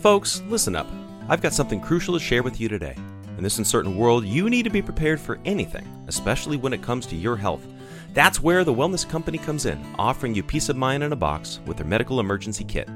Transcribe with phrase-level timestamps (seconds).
[0.00, 0.86] Folks, listen up.
[1.28, 2.94] I've got something crucial to share with you today.
[3.36, 7.04] In this uncertain world, you need to be prepared for anything, especially when it comes
[7.06, 7.66] to your health.
[8.14, 11.58] That's where the Wellness Company comes in, offering you peace of mind in a box
[11.66, 12.88] with their medical emergency kit.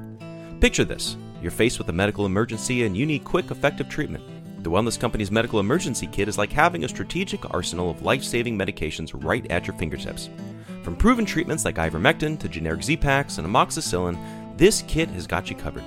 [0.61, 4.23] Picture this you're faced with a medical emergency and you need quick, effective treatment.
[4.63, 8.57] The Wellness Company's medical emergency kit is like having a strategic arsenal of life saving
[8.57, 10.31] medications right at your fingertips.
[10.85, 15.57] From proven treatments like ivermectin to generic Z-Paks and amoxicillin, this kit has got you
[15.57, 15.83] covered.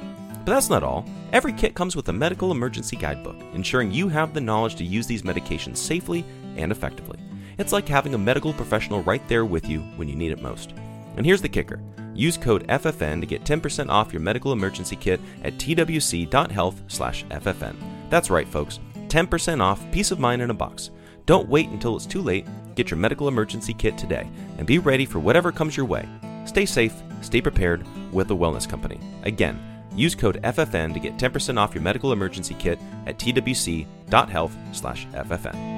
[0.46, 1.04] But that's not all.
[1.34, 5.08] Every kit comes with a medical emergency guidebook, ensuring you have the knowledge to use
[5.08, 6.24] these medications safely
[6.56, 7.18] and effectively.
[7.58, 10.76] It's like having a medical professional right there with you when you need it most.
[11.18, 11.82] And here's the kicker
[12.14, 17.76] use code FFN to get 10% off your medical emergency kit at twc.health/ffn.
[18.10, 18.80] That's right, folks.
[19.08, 20.92] 10% off, peace of mind in a box.
[21.26, 22.46] Don't wait until it's too late.
[22.76, 26.08] Get your medical emergency kit today and be ready for whatever comes your way.
[26.46, 29.00] Stay safe, stay prepared with the Wellness Company.
[29.24, 29.60] Again,
[29.98, 35.76] use code FFN to get 10% off your medical emergency kit at twc.health/ffn.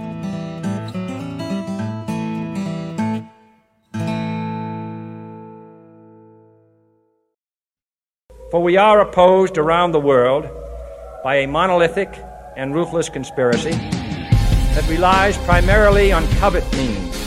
[8.49, 10.49] For we are opposed around the world
[11.21, 12.17] by a monolithic
[12.55, 17.17] and ruthless conspiracy that relies primarily on covert means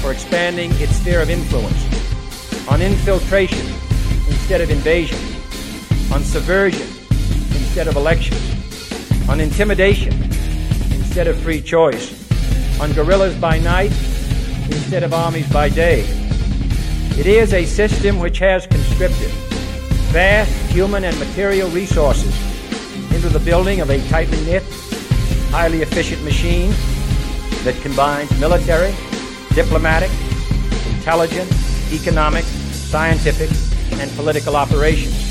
[0.00, 1.84] for expanding its sphere of influence,
[2.68, 3.66] on infiltration
[4.28, 5.18] instead of invasion,
[6.12, 6.88] on subversion
[7.56, 8.36] instead of election,
[9.28, 10.12] on intimidation
[10.92, 12.12] instead of free choice,
[12.80, 13.90] on guerrillas by night
[14.70, 16.00] instead of armies by day.
[17.18, 19.30] It is a system which has conscripted
[20.12, 22.34] vast human and material resources
[23.12, 24.62] into the building of a tightly knit,
[25.50, 26.70] highly efficient machine
[27.64, 28.94] that combines military,
[29.54, 30.10] diplomatic,
[30.94, 31.50] intelligence,
[31.92, 33.50] economic, scientific,
[34.00, 35.25] and political operations.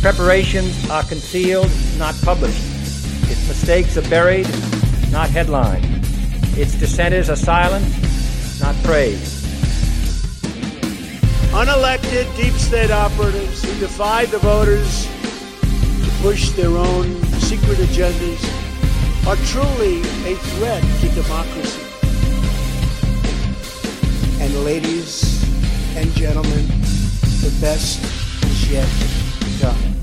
[0.00, 2.62] Preparations are concealed, not published.
[3.30, 4.48] Its mistakes are buried,
[5.10, 5.84] not headlined.
[6.56, 7.84] Its dissenters are silent,
[8.60, 9.44] not praised.
[11.52, 15.06] Unelected deep state operatives who defy the voters
[16.04, 18.44] to push their own secret agendas
[19.26, 19.98] are truly
[20.30, 21.82] a threat to democracy.
[24.40, 25.42] And ladies
[25.96, 26.68] and gentlemen,
[27.42, 28.02] the best
[28.44, 29.17] is yet
[29.58, 29.97] to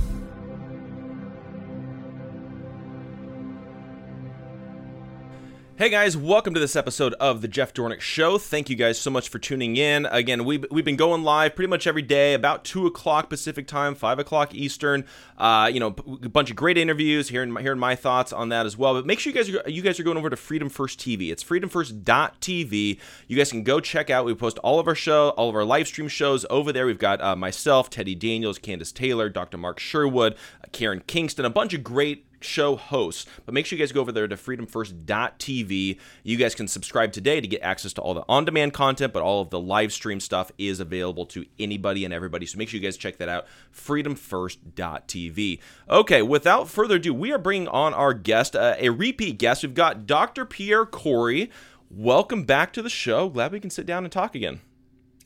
[5.86, 8.40] Hey guys, welcome to this episode of the Jeff Dornik Show.
[8.40, 10.08] Thank you guys so much for tuning in.
[10.08, 13.94] Again, we've, we've been going live pretty much every day, about 2 o'clock Pacific time,
[13.94, 15.06] 5 o'clock Eastern.
[15.38, 18.76] Uh, you know, a bunch of great interviews, hearing hearing my thoughts on that as
[18.76, 18.96] well.
[18.96, 21.30] But make sure you guys are, you guys are going over to Freedom First TV.
[21.32, 23.00] It's freedomfirst.tv.
[23.28, 24.26] You guys can go check out.
[24.26, 26.88] We post all of our show, all of our live stream shows over there.
[26.88, 29.60] We've got uh, myself, Teddy Daniels, Kandiss Taylor, Dr.
[29.60, 33.26] Mark Sherwood, uh, Karen Kingston, a bunch of great show hosts.
[33.46, 36.00] But make sure you guys go over there to freedomfirst.tv.
[36.24, 39.22] You guys can subscribe today to get access to all the on demand content, but
[39.22, 42.46] all of the live stream stuff is available to anybody and everybody.
[42.46, 43.46] So make sure you guys check that out.
[43.74, 45.60] Freedomfirst.tv.
[45.90, 49.64] Okay, without further ado, we are bringing on our guest, uh, a repeat guest.
[49.64, 50.46] We've got Dr.
[50.46, 51.50] Pierre Kory.
[51.90, 53.30] Welcome back to the show.
[53.30, 54.62] Glad we can sit down and talk again.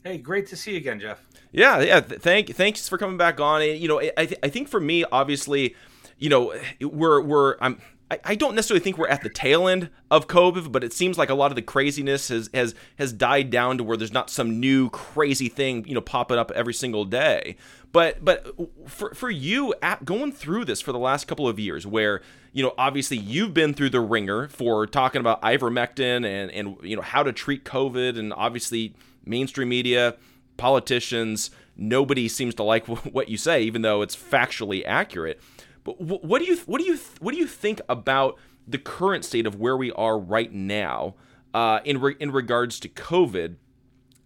[0.04, 1.26] Hey, great to see you again, Jeff.
[1.52, 2.00] Yeah, yeah.
[2.00, 3.62] Th- thank, thanks for coming back on.
[3.62, 5.74] You know, I, th- I think for me, obviously,
[6.20, 7.80] you know, we're we're I'm
[8.24, 11.30] I don't necessarily think we're at the tail end of COVID, but it seems like
[11.30, 14.58] a lot of the craziness has has has died down to where there's not some
[14.58, 17.56] new crazy thing you know popping up every single day.
[17.92, 18.52] But but
[18.88, 22.20] for for you at going through this for the last couple of years, where
[22.52, 26.96] you know obviously you've been through the wringer for talking about ivermectin and and you
[26.96, 28.92] know how to treat COVID, and obviously
[29.24, 30.16] mainstream media,
[30.56, 35.40] politicians, nobody seems to like what you say, even though it's factually accurate.
[35.84, 39.46] But what do you what do you what do you think about the current state
[39.46, 41.14] of where we are right now
[41.54, 43.56] uh, in re- in regards to COVID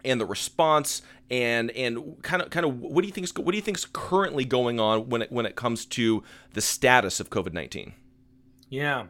[0.05, 3.57] and the response and and kind of kind of what do you think what do
[3.57, 7.31] you think is currently going on when it when it comes to the status of
[7.31, 7.95] COVID nineteen?
[8.69, 9.07] Yeah,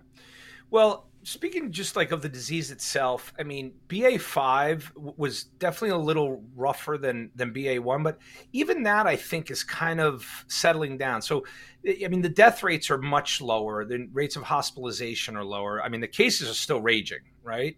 [0.71, 5.99] well, speaking just like of the disease itself, I mean, BA five was definitely a
[5.99, 8.19] little rougher than than BA one, but
[8.53, 11.23] even that I think is kind of settling down.
[11.23, 11.45] So,
[11.87, 13.85] I mean, the death rates are much lower.
[13.85, 15.83] The rates of hospitalization are lower.
[15.83, 17.77] I mean, the cases are still raging, right?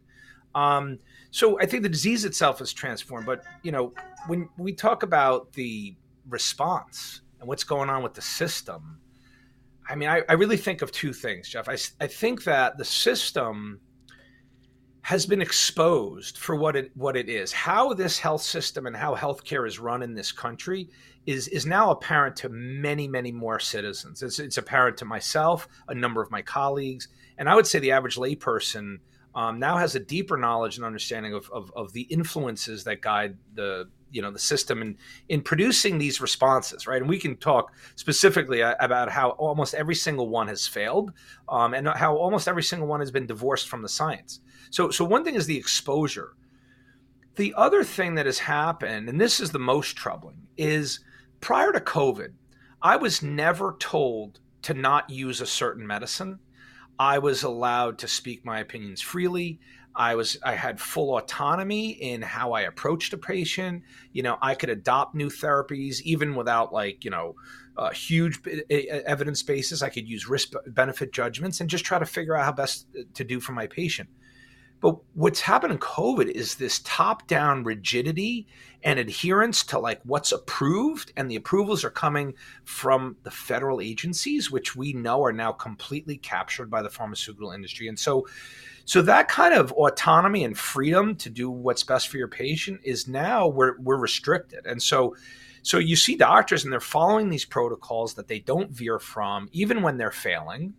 [0.55, 0.99] Um,
[1.31, 3.27] so I think the disease itself is transformed.
[3.27, 3.93] But you know,
[4.27, 5.95] when we talk about the
[6.29, 8.99] response and what's going on with the system
[9.89, 11.69] I mean, I, I really think of two things, Jeff.
[11.69, 13.81] I, I think that the system
[15.03, 17.53] has been exposed for what it what it is.
[17.53, 20.91] How this health system and how healthcare is run in this country
[21.27, 24.23] is is now apparent to many many more citizens.
[24.23, 27.07] It's, it's apparent to myself, a number of my colleagues,
[27.39, 28.99] and I would say the average layperson
[29.37, 33.37] um, now has a deeper knowledge and understanding of, of, of the influences that guide
[33.55, 34.97] the you know the system in
[35.29, 37.01] in producing these responses right?
[37.01, 41.13] And we can talk specifically about how almost every single one has failed
[41.49, 44.41] um, and how almost every single one has been divorced from the science.
[44.71, 46.35] So so one thing is the exposure.
[47.35, 51.01] The other thing that has happened and this is the most troubling is
[51.41, 52.33] prior to covid
[52.81, 56.41] i was never told to not use a certain medicine.
[56.99, 59.61] I was allowed to speak my opinions freely
[59.97, 63.83] I was I had full autonomy in how I approached a patient.
[64.13, 67.35] You know, I could adopt new therapies even without like you know
[67.77, 68.41] uh, huge
[68.71, 69.83] evidence bases.
[69.83, 73.25] I could use risk benefit judgments and just try to figure out how best to
[73.25, 74.09] do for my patient.
[74.81, 78.47] But what's happened in COVID is this top down rigidity
[78.83, 81.13] and adherence to like what's approved.
[81.17, 82.35] And the approvals are coming
[82.65, 87.89] from the federal agencies, which we know are now completely captured by the pharmaceutical industry.
[87.89, 88.27] And so
[88.85, 93.09] so that kind of autonomy and freedom to do what's best for your patient is
[93.09, 94.65] now we're, we're restricted.
[94.67, 95.17] And so
[95.63, 99.83] so you see doctors and they're following these protocols that they don't veer from, even
[99.83, 100.75] when they're failing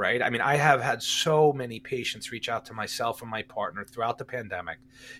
[0.00, 0.22] right?
[0.22, 3.84] I mean, I have had so many patients reach out to myself and my partner
[3.84, 4.78] throughout the pandemic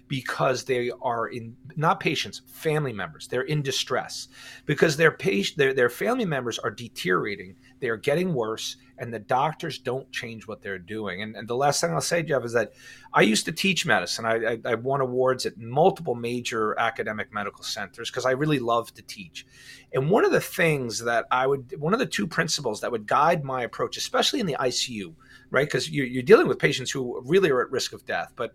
[0.09, 3.29] because they are in not patients, family members.
[3.29, 4.29] They're in distress
[4.65, 7.57] because their patient, their, their family members are deteriorating.
[7.81, 11.23] They are getting worse, and the doctors don't change what they're doing.
[11.23, 12.73] And, and the last thing I'll say, Jeff, is that
[13.13, 14.27] I used to teach medicine.
[14.27, 18.93] I, I, I won awards at multiple major academic medical centers because I really love
[18.95, 19.47] to teach.
[19.95, 23.07] And one of the things that I would, one of the two principles that would
[23.07, 25.15] guide my approach, especially in the ICU,
[25.51, 25.67] right?
[25.67, 28.33] Because you're, you're dealing with patients who really are at risk of death.
[28.37, 28.55] But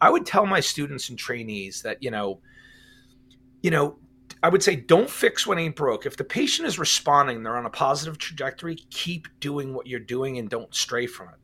[0.00, 2.40] I would tell my students and trainees that, you know,
[3.62, 3.98] you know,
[4.42, 6.06] I would say don't fix what ain't broke.
[6.06, 10.38] If the patient is responding, they're on a positive trajectory, keep doing what you're doing
[10.38, 11.34] and don't stray from it.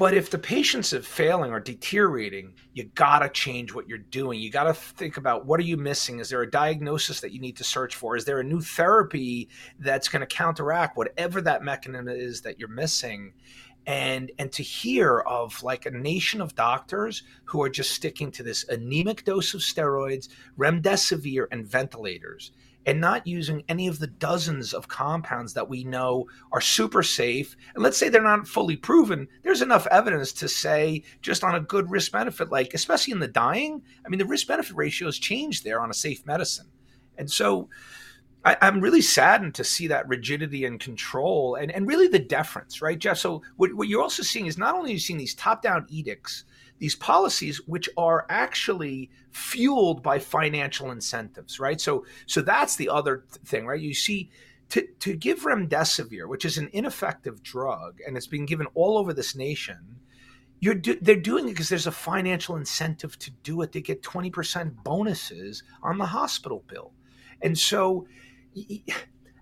[0.00, 4.40] But if the patients are failing or deteriorating, you gotta change what you're doing.
[4.40, 6.20] You gotta think about what are you missing?
[6.20, 8.16] Is there a diagnosis that you need to search for?
[8.16, 13.34] Is there a new therapy that's to counteract whatever that mechanism is that you're missing?
[13.90, 18.44] And and to hear of like a nation of doctors who are just sticking to
[18.44, 22.52] this anemic dose of steroids, remdesivir, and ventilators,
[22.86, 27.56] and not using any of the dozens of compounds that we know are super safe.
[27.74, 31.60] And let's say they're not fully proven, there's enough evidence to say, just on a
[31.60, 35.18] good risk benefit, like especially in the dying, I mean, the risk benefit ratio has
[35.18, 36.68] changed there on a safe medicine.
[37.18, 37.68] And so,
[38.44, 42.80] I, am really saddened to see that rigidity and control and, and really the deference,
[42.80, 43.18] right, Jeff?
[43.18, 46.44] So what, what you're also seeing is not only are you seeing these top-down edicts,
[46.78, 51.80] these policies which are actually fueled by financial incentives, right?
[51.80, 53.80] So so that's the other thing, right?
[53.80, 54.30] You see
[54.70, 59.12] to, to give remdesivir, which is an ineffective drug, and it's being given all over
[59.12, 59.78] this nation,
[60.60, 63.72] you're do, they're doing it because there's a financial incentive to do it.
[63.72, 66.92] They get 20% bonuses on the hospital bill.
[67.42, 68.06] And so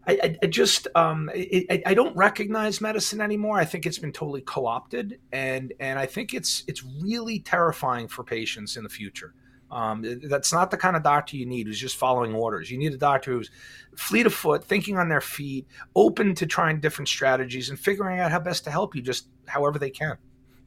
[0.09, 3.59] I, I, just um, I, I, don't recognize medicine anymore.
[3.59, 8.25] I think it's been totally co-opted, and and I think it's it's really terrifying for
[8.25, 9.35] patients in the future.
[9.71, 12.71] Um, that's not the kind of doctor you need who's just following orders.
[12.71, 13.51] You need a doctor who's
[13.97, 18.31] fleet of foot, thinking on their feet, open to trying different strategies, and figuring out
[18.31, 20.17] how best to help you just however they can.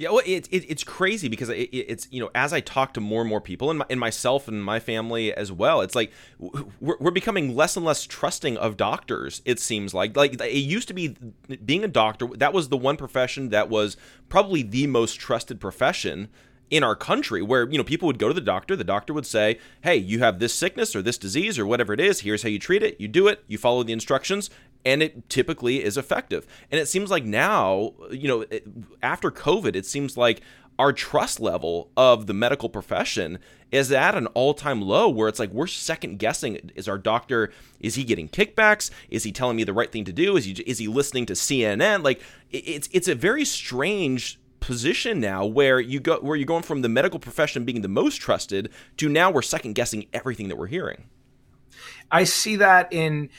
[0.01, 2.99] Yeah, well, it, it, it's crazy because it, it's you know as I talk to
[2.99, 6.11] more and more people and, my, and myself and my family as well, it's like
[6.39, 9.43] we're, we're becoming less and less trusting of doctors.
[9.45, 11.15] It seems like like it used to be
[11.63, 13.95] being a doctor that was the one profession that was
[14.27, 16.29] probably the most trusted profession
[16.71, 19.25] in our country where you know people would go to the doctor the doctor would
[19.25, 22.49] say hey you have this sickness or this disease or whatever it is here's how
[22.49, 24.49] you treat it you do it you follow the instructions
[24.85, 26.45] and it typically is effective.
[26.71, 28.45] And it seems like now, you know,
[29.01, 30.41] after COVID, it seems like
[30.79, 33.37] our trust level of the medical profession
[33.71, 37.95] is at an all-time low where it's like we're second guessing is our doctor is
[37.95, 38.89] he getting kickbacks?
[39.09, 40.37] Is he telling me the right thing to do?
[40.37, 45.45] Is he is he listening to CNN like it's it's a very strange position now
[45.45, 49.09] where you go where you're going from the medical profession being the most trusted to
[49.09, 51.03] now we're second guessing everything that we're hearing
[52.11, 53.29] i see that in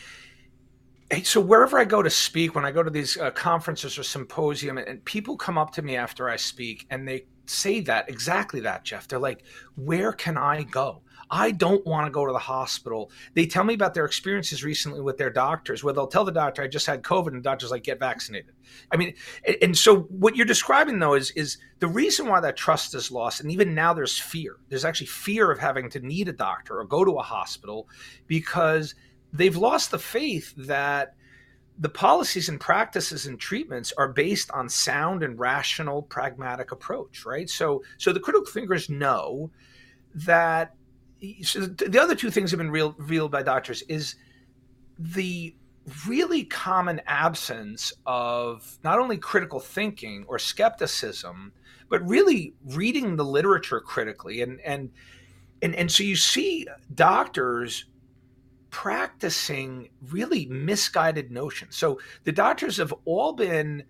[1.22, 4.78] so wherever I go to speak, when I go to these uh, conferences or symposium,
[4.78, 8.84] and people come up to me after I speak, and they say that exactly that,
[8.84, 9.08] Jeff.
[9.08, 9.42] They're like,
[9.76, 11.02] "Where can I go?
[11.34, 13.10] I don't want to go to the hospital.
[13.32, 16.62] They tell me about their experiences recently with their doctors, where they'll tell the doctor,
[16.62, 18.54] "I just had COVID," and the doctor's like, "Get vaccinated."
[18.92, 19.14] I mean,
[19.62, 23.40] and so what you're describing though is is the reason why that trust is lost,
[23.40, 24.58] and even now there's fear.
[24.68, 27.88] There's actually fear of having to need a doctor or go to a hospital
[28.26, 28.94] because
[29.32, 31.14] they've lost the faith that
[31.78, 37.48] the policies and practices and treatments are based on sound and rational pragmatic approach right
[37.48, 39.50] so so the critical thinkers know
[40.14, 40.74] that
[41.42, 44.16] so the other two things have been real, revealed by doctors is
[44.98, 45.54] the
[46.06, 51.52] really common absence of not only critical thinking or skepticism
[51.88, 54.90] but really reading the literature critically and and
[55.62, 57.84] and, and so you see doctors
[58.70, 61.76] practicing really misguided notions.
[61.76, 63.84] So the doctors have all been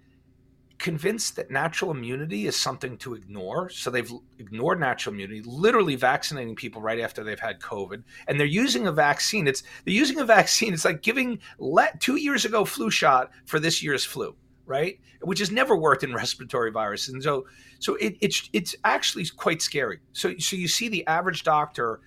[0.82, 3.70] convinced that natural immunity is something to ignore.
[3.70, 8.02] So they've ignored natural immunity, literally vaccinating people right after they've had COVID.
[8.26, 9.46] And they're using a vaccine.
[9.46, 10.74] It's they're using a vaccine.
[10.74, 14.34] It's like giving let two years ago flu shot for this year's flu,
[14.66, 14.98] right?
[15.20, 17.14] Which has never worked in respiratory viruses.
[17.14, 17.46] And so
[17.78, 20.00] so it, it's it's actually quite scary.
[20.12, 22.00] So so you see the average doctor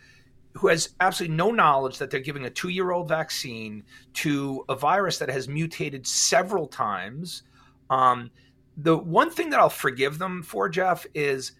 [0.58, 3.84] who has absolutely no knowledge that they're giving a two year old vaccine
[4.16, 7.44] to a virus that has mutated several times.
[7.90, 8.32] Um,
[8.78, 11.54] the one thing that I'll forgive them for, Jeff, is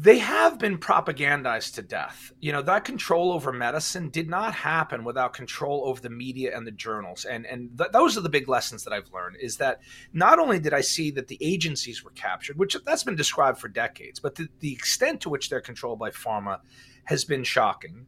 [0.00, 2.32] they have been propagandized to death.
[2.40, 6.66] You know, that control over medicine did not happen without control over the media and
[6.66, 7.26] the journals.
[7.26, 9.80] And and th- those are the big lessons that I've learned is that
[10.14, 13.68] not only did I see that the agencies were captured, which that's been described for
[13.68, 16.60] decades, but the, the extent to which they're controlled by pharma
[17.04, 18.06] has been shocking.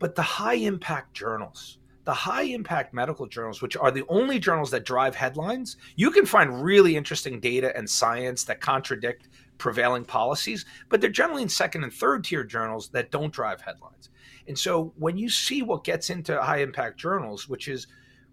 [0.00, 1.77] But the high impact journals,
[2.08, 6.24] the high impact medical journals, which are the only journals that drive headlines, you can
[6.24, 11.84] find really interesting data and science that contradict prevailing policies, but they're generally in second
[11.84, 14.08] and third tier journals that don't drive headlines.
[14.46, 17.88] And so when you see what gets into high impact journals, which is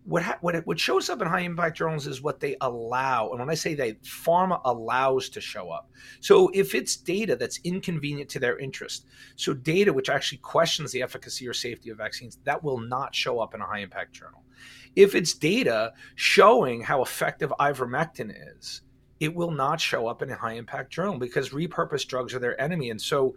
[0.06, 3.40] what ha- what what shows up in high impact journals is what they allow, and
[3.40, 5.90] when I say that, pharma allows to show up.
[6.20, 11.02] So if it's data that's inconvenient to their interest, so data which actually questions the
[11.02, 14.44] efficacy or safety of vaccines, that will not show up in a high impact journal.
[14.96, 18.82] If it's data showing how effective ivermectin is,
[19.20, 22.60] it will not show up in a high impact journal because repurposed drugs are their
[22.62, 23.36] enemy, and so.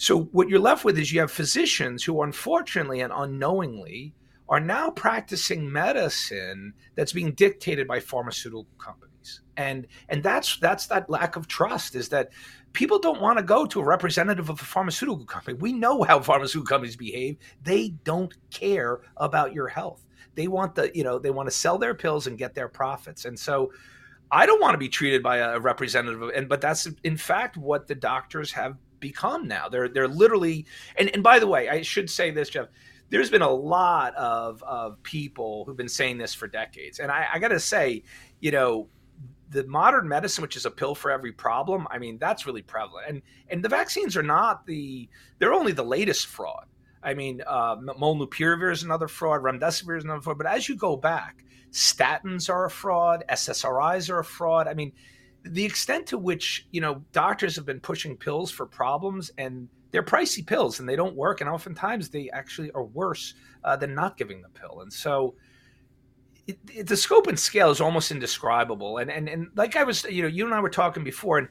[0.00, 4.14] So what you're left with is you have physicians who unfortunately and unknowingly
[4.48, 9.40] are now practicing medicine that's being dictated by pharmaceutical companies.
[9.56, 12.30] And and that's that's that lack of trust is that
[12.72, 15.58] people don't want to go to a representative of a pharmaceutical company.
[15.60, 17.36] We know how pharmaceutical companies behave.
[17.62, 20.04] They don't care about your health.
[20.34, 23.24] They want the, you know, they want to sell their pills and get their profits.
[23.24, 23.72] And so
[24.30, 27.86] I don't want to be treated by a representative and but that's in fact what
[27.86, 29.68] the doctors have become now.
[29.68, 32.68] They're they're literally and, and by the way, I should say this, Jeff
[33.10, 36.98] there's been a lot of, of people who've been saying this for decades.
[36.98, 38.02] And I, I got to say,
[38.40, 38.88] you know,
[39.50, 43.06] the modern medicine, which is a pill for every problem, I mean, that's really prevalent.
[43.08, 46.66] And, and the vaccines are not the, they're only the latest fraud.
[47.02, 50.36] I mean, uh, molnupiravir is another fraud, remdesivir is another fraud.
[50.36, 54.68] But as you go back, statins are a fraud, SSRIs are a fraud.
[54.68, 54.92] I mean,
[55.44, 60.02] the extent to which you know doctors have been pushing pills for problems and they're
[60.02, 64.16] pricey pills and they don't work and oftentimes they actually are worse uh, than not
[64.16, 64.80] giving the pill.
[64.80, 65.34] And so
[66.46, 68.98] it, it, the scope and scale is almost indescribable.
[68.98, 71.48] And, and and like i was you know you and i were talking before and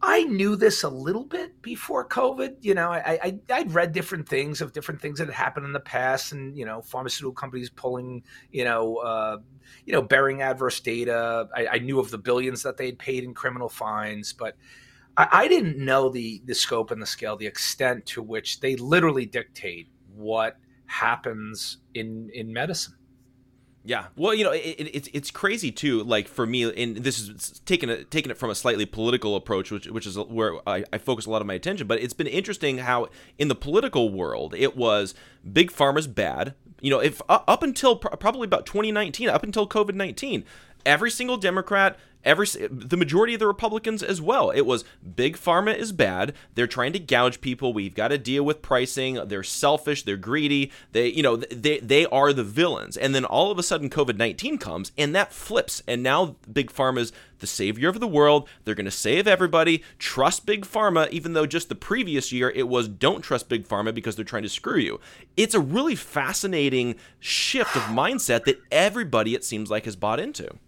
[0.00, 2.56] i knew this a little bit before covid.
[2.60, 5.72] You know i, I i'd read different things of different things that had happened in
[5.72, 9.38] the past and you know pharmaceutical companies pulling you know uh,
[9.86, 11.48] you know bearing adverse data.
[11.54, 14.56] I, I knew of the billions that they had paid in criminal fines but
[15.18, 18.76] I, I didn't know the the scope and the scale, the extent to which they
[18.76, 20.56] literally dictate what
[20.86, 22.94] happens in in medicine.
[23.84, 26.02] Yeah, well, you know, it, it, it's it's crazy too.
[26.02, 29.70] Like for me, and this is taking it taking it from a slightly political approach,
[29.70, 31.86] which which is where I, I focus a lot of my attention.
[31.86, 33.08] But it's been interesting how
[33.38, 35.14] in the political world it was
[35.50, 36.54] big pharma's bad.
[36.80, 40.44] You know, if up until probably about 2019, up until COVID 19,
[40.84, 44.50] every single Democrat, every the majority of the Republicans as well.
[44.50, 44.84] It was
[45.16, 46.34] big pharma is bad.
[46.54, 47.72] They're trying to gouge people.
[47.72, 49.20] We've got to deal with pricing.
[49.26, 50.02] They're selfish.
[50.02, 50.70] They're greedy.
[50.92, 52.96] They you know they they are the villains.
[52.96, 55.82] And then all of a sudden COVID nineteen comes and that flips.
[55.86, 58.48] And now big pharma's the savior of the world.
[58.64, 59.82] They're going to save everybody.
[59.98, 63.94] Trust big pharma, even though just the previous year it was don't trust big pharma
[63.94, 65.00] because they're trying to screw you.
[65.36, 70.58] It's a really fascinating shift of mindset that everybody it seems like has bought into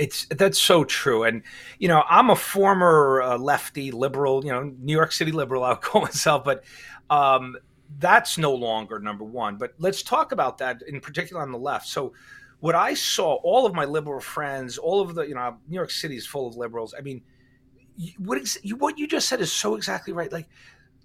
[0.00, 1.42] it's that's so true, and
[1.78, 5.62] you know I'm a former uh, lefty liberal, you know New York City liberal.
[5.64, 6.64] I'll call myself, but
[7.10, 7.56] um,
[7.98, 9.56] that's no longer number one.
[9.56, 11.86] But let's talk about that in particular on the left.
[11.86, 12.14] So
[12.60, 15.90] what I saw, all of my liberal friends, all of the you know New York
[15.90, 16.94] City is full of liberals.
[16.96, 17.20] I mean,
[18.16, 20.32] what ex- you, what you just said is so exactly right.
[20.32, 20.48] Like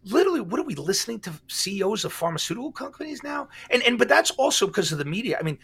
[0.06, 3.50] literally what are we listening to CEOs of pharmaceutical companies now?
[3.72, 5.38] And and but that's also because of the media.
[5.38, 5.58] I mean,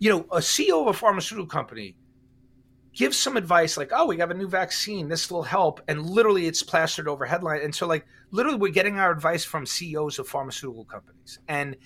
[0.00, 1.94] you know, a CEO of a pharmaceutical company
[2.94, 5.08] gives some advice like, "Oh, we have a new vaccine.
[5.08, 7.62] This will help," and literally it's plastered over headline.
[7.62, 11.76] And so, like, literally, we're getting our advice from CEOs of pharmaceutical companies, and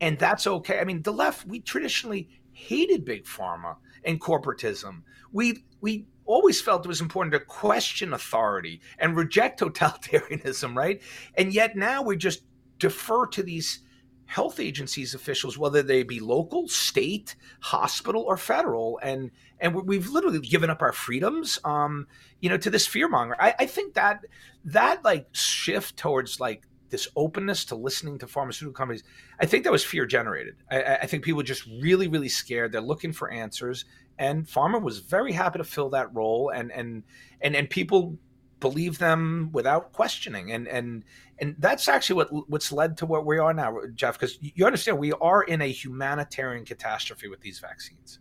[0.00, 0.80] and that's okay.
[0.80, 5.02] I mean, the left we traditionally hated big pharma and corporatism.
[5.32, 11.00] We we always felt it was important to question authority and reject totalitarianism, right?
[11.34, 12.42] And yet now we just
[12.78, 13.80] defer to these
[14.26, 19.30] health agencies officials, whether they be local, state, hospital, or federal, and
[19.60, 22.06] and we've literally given up our freedoms, um,
[22.40, 23.34] you know, to this fearmonger.
[23.38, 24.24] I, I think that
[24.64, 29.04] that like shift towards like this openness to listening to pharmaceutical companies,
[29.40, 30.56] I think that was fear generated.
[30.70, 32.72] I, I think people just really, really scared.
[32.72, 33.84] They're looking for answers,
[34.18, 37.04] and pharma was very happy to fill that role, and and
[37.40, 38.18] and and people
[38.60, 41.04] believe them without questioning, and and
[41.38, 44.18] and that's actually what what's led to what we are now, Jeff.
[44.18, 48.18] Because you understand, we are in a humanitarian catastrophe with these vaccines.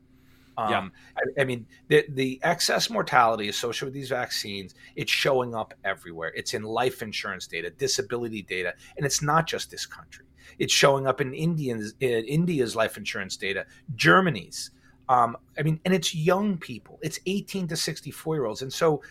[0.58, 1.22] Um, yeah.
[1.38, 6.32] I, I, mean, the, the excess mortality associated with these vaccines, it's showing up everywhere.
[6.36, 10.26] It's in life insurance data, disability data, and it's not just this country.
[10.60, 13.66] It's showing up in Indians, in India's life insurance data,
[13.96, 14.72] Germany's.
[15.10, 17.00] Um, I mean, and it's young people.
[17.02, 19.02] It's 18 to 64 year olds, and so,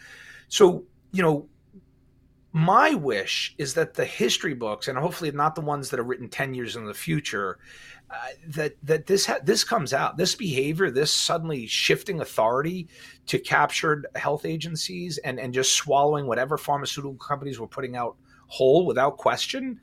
[0.49, 1.49] so you know,
[2.53, 6.29] my wish is that the history books, and hopefully not the ones that are written
[6.29, 7.59] 10 years in the future,
[8.11, 8.17] uh,
[8.49, 12.89] that that this ha- this comes out, this behavior, this suddenly shifting authority
[13.27, 18.17] to captured health agencies and and just swallowing whatever pharmaceutical companies were putting out
[18.47, 19.81] whole without question.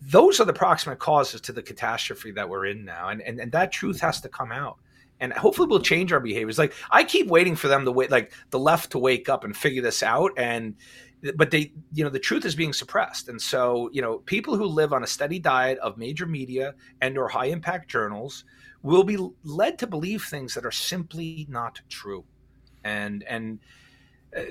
[0.00, 3.50] Those are the proximate causes to the catastrophe that we're in now, and and, and
[3.52, 4.78] that truth has to come out
[5.20, 6.58] and hopefully we'll change our behaviors.
[6.58, 9.56] Like I keep waiting for them to wait, like the left to wake up and
[9.56, 10.32] figure this out.
[10.36, 10.74] And
[11.36, 14.64] but they, you know, the truth is being suppressed, and so you know, people who
[14.64, 18.44] live on a steady diet of major media and or high impact journals
[18.82, 22.24] will be led to believe things that are simply not true,
[22.84, 23.58] and and.
[24.36, 24.42] Uh,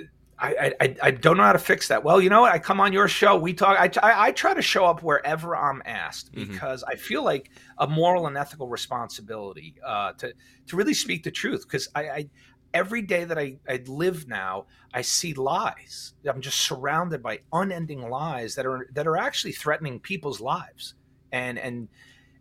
[0.41, 2.03] I, I, I don't know how to fix that.
[2.03, 2.53] Well, you know what?
[2.53, 3.37] I come on your show.
[3.37, 3.77] We talk.
[3.77, 6.51] I, I, I try to show up wherever I'm asked mm-hmm.
[6.51, 6.91] because mm-hmm.
[6.91, 10.33] I feel like a moral and ethical responsibility uh, to
[10.67, 11.63] to really speak the truth.
[11.67, 12.29] Because I, I
[12.73, 16.13] every day that I, I live now, I see lies.
[16.25, 20.95] I'm just surrounded by unending lies that are that are actually threatening people's lives.
[21.33, 21.89] And and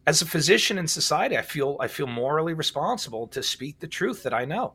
[0.06, 4.22] as a physician in society, I feel I feel morally responsible to speak the truth
[4.22, 4.74] that I know.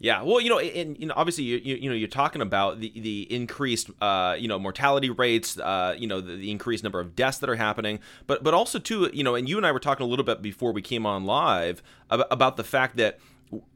[0.00, 2.92] Yeah, well, you know, and you know, obviously, you, you, know, you're talking about the
[2.94, 7.14] the increased, uh, you know, mortality rates, uh, you know, the, the, increased number of
[7.14, 9.78] deaths that are happening, but but also too, you know, and you and I were
[9.78, 13.18] talking a little bit before we came on live about, about the fact that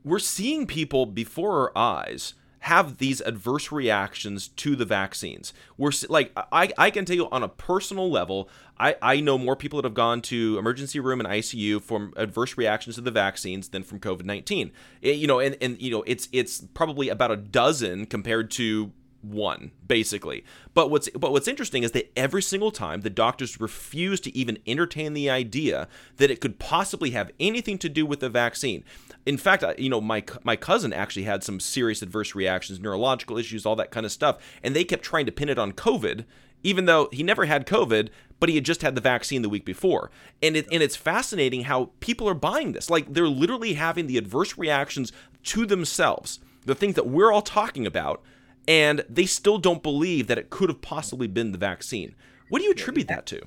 [0.05, 5.53] we're seeing people before our eyes have these adverse reactions to the vaccines.
[5.77, 9.57] We're like I, I can tell you on a personal level, I, I know more
[9.57, 13.69] people that have gone to emergency room and ICU from adverse reactions to the vaccines
[13.69, 14.73] than from COVID nineteen.
[15.03, 18.93] Eh, you know, and, and you know it's it's probably about a dozen compared to
[19.23, 20.45] one basically.
[20.75, 24.59] But what's but what's interesting is that every single time the doctors refuse to even
[24.67, 28.85] entertain the idea that it could possibly have anything to do with the vaccine.
[29.27, 33.67] In fact you know my my cousin actually had some serious adverse reactions neurological issues
[33.67, 36.25] all that kind of stuff and they kept trying to pin it on covid
[36.63, 38.09] even though he never had covid
[38.41, 40.11] but he had just had the vaccine the week before.
[40.43, 42.91] And it and it's fascinating how people are buying this.
[42.91, 45.13] Like they're literally having the adverse reactions
[45.45, 46.41] to themselves.
[46.65, 48.23] The things that we're all talking about
[48.69, 52.15] and they still don't believe that it could have possibly been the vaccine.
[52.51, 53.41] What do you attribute that to?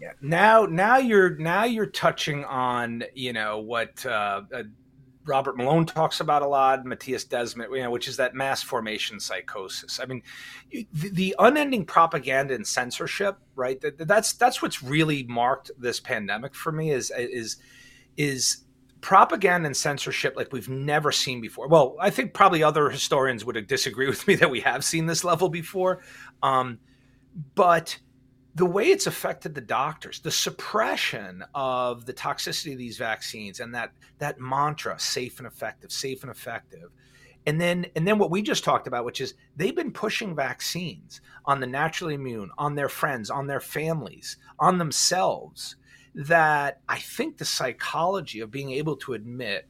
[0.00, 0.12] Yeah.
[0.20, 4.62] Now, now you're now you're touching on you know what uh, uh,
[5.24, 9.18] Robert Malone talks about a lot, Mattias Desmet, you know, which is that mass formation
[9.18, 9.98] psychosis.
[9.98, 10.22] I mean,
[10.70, 13.80] the, the unending propaganda and censorship, right?
[13.80, 17.56] That, that's that's what's really marked this pandemic for me is is
[18.18, 18.65] is
[19.06, 21.68] propaganda and censorship like we've never seen before.
[21.68, 25.22] Well, I think probably other historians would disagree with me that we have seen this
[25.22, 26.02] level before.
[26.42, 26.80] Um,
[27.54, 27.96] but
[28.56, 33.72] the way it's affected the doctors, the suppression of the toxicity of these vaccines and
[33.76, 36.90] that that mantra, safe and effective, safe and effective.
[37.46, 41.20] And then and then what we just talked about, which is they've been pushing vaccines
[41.44, 45.76] on the naturally immune, on their friends, on their families, on themselves
[46.16, 49.68] that I think the psychology of being able to admit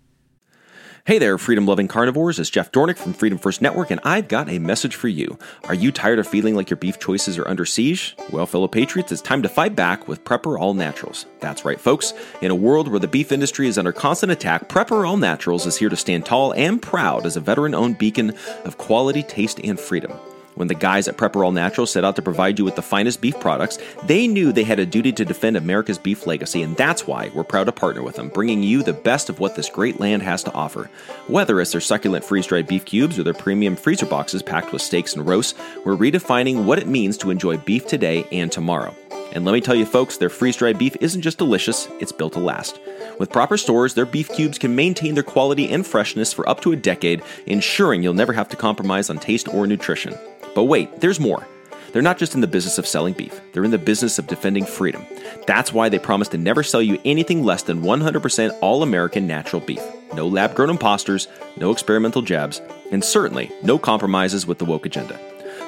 [1.05, 2.41] Hey there, freedom loving carnivores.
[2.41, 5.39] It's Jeff Dornik from Freedom First Network, and I've got a message for you.
[5.69, 8.17] Are you tired of feeling like your beef choices are under siege?
[8.33, 11.25] Well, fellow patriots, it's time to fight back with Prepper All Naturals.
[11.39, 12.13] That's right, folks.
[12.43, 15.77] In a world where the beef industry is under constant attack, Prepper All Naturals is
[15.77, 19.79] here to stand tall and proud as a veteran owned beacon of quality, taste, and
[19.79, 20.13] freedom.
[20.57, 23.21] When the guys at Prepper All Natural set out to provide you with the finest
[23.21, 27.07] beef products, they knew they had a duty to defend America's beef legacy, and that's
[27.07, 30.01] why we're proud to partner with them, bringing you the best of what this great
[30.01, 30.91] land has to offer.
[31.27, 34.81] Whether it's their succulent freeze dried beef cubes or their premium freezer boxes packed with
[34.81, 38.97] steaks and roasts, we're redefining what it means to enjoy beef today and tomorrow.
[39.33, 42.33] And let me tell you, folks, their freeze dried beef isn't just delicious, it's built
[42.35, 42.79] to last.
[43.19, 46.73] With proper stores, their beef cubes can maintain their quality and freshness for up to
[46.73, 50.15] a decade, ensuring you'll never have to compromise on taste or nutrition.
[50.55, 51.47] But wait, there's more.
[51.93, 54.67] They're not just in the business of selling beef, they're in the business of defending
[54.67, 55.07] freedom.
[55.47, 59.63] That's why they promise to never sell you anything less than 100% all American natural
[59.63, 59.83] beef.
[60.15, 62.61] No lab grown imposters, no experimental jabs,
[62.93, 65.19] and certainly no compromises with the woke agenda.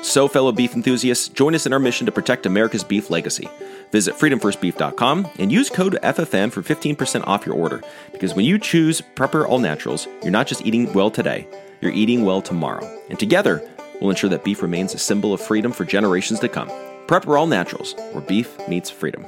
[0.08, 3.46] So, fellow beef enthusiasts, join us in our mission to protect America's beef legacy.
[3.92, 7.82] Visit freedomfirstbeef.com and use code FFN for 15% off your order.
[8.10, 11.46] Because when you choose Prepper All Naturals, you're not just eating well today,
[11.82, 12.90] you're eating well tomorrow.
[13.10, 13.62] And together,
[14.00, 16.70] we'll ensure that beef remains a symbol of freedom for generations to come.
[17.06, 19.26] Prepper All Naturals, where beef meets freedom.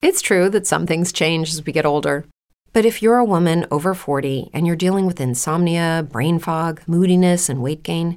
[0.00, 2.24] It's true that some things change as we get older.
[2.72, 7.50] But if you're a woman over 40 and you're dealing with insomnia, brain fog, moodiness,
[7.50, 8.16] and weight gain,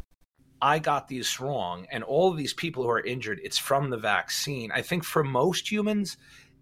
[0.61, 4.71] I got these wrong, and all these people who are injured, it's from the vaccine.
[4.71, 6.17] I think for most humans,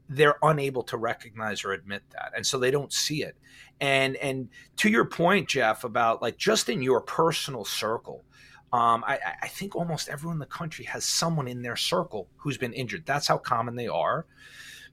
[0.07, 3.35] they're unable to recognize or admit that, and so they don't see it.
[3.79, 8.23] And and to your point, Jeff, about like just in your personal circle,
[8.71, 12.57] um, I, I think almost everyone in the country has someone in their circle who's
[12.57, 13.05] been injured.
[13.05, 14.25] That's how common they are.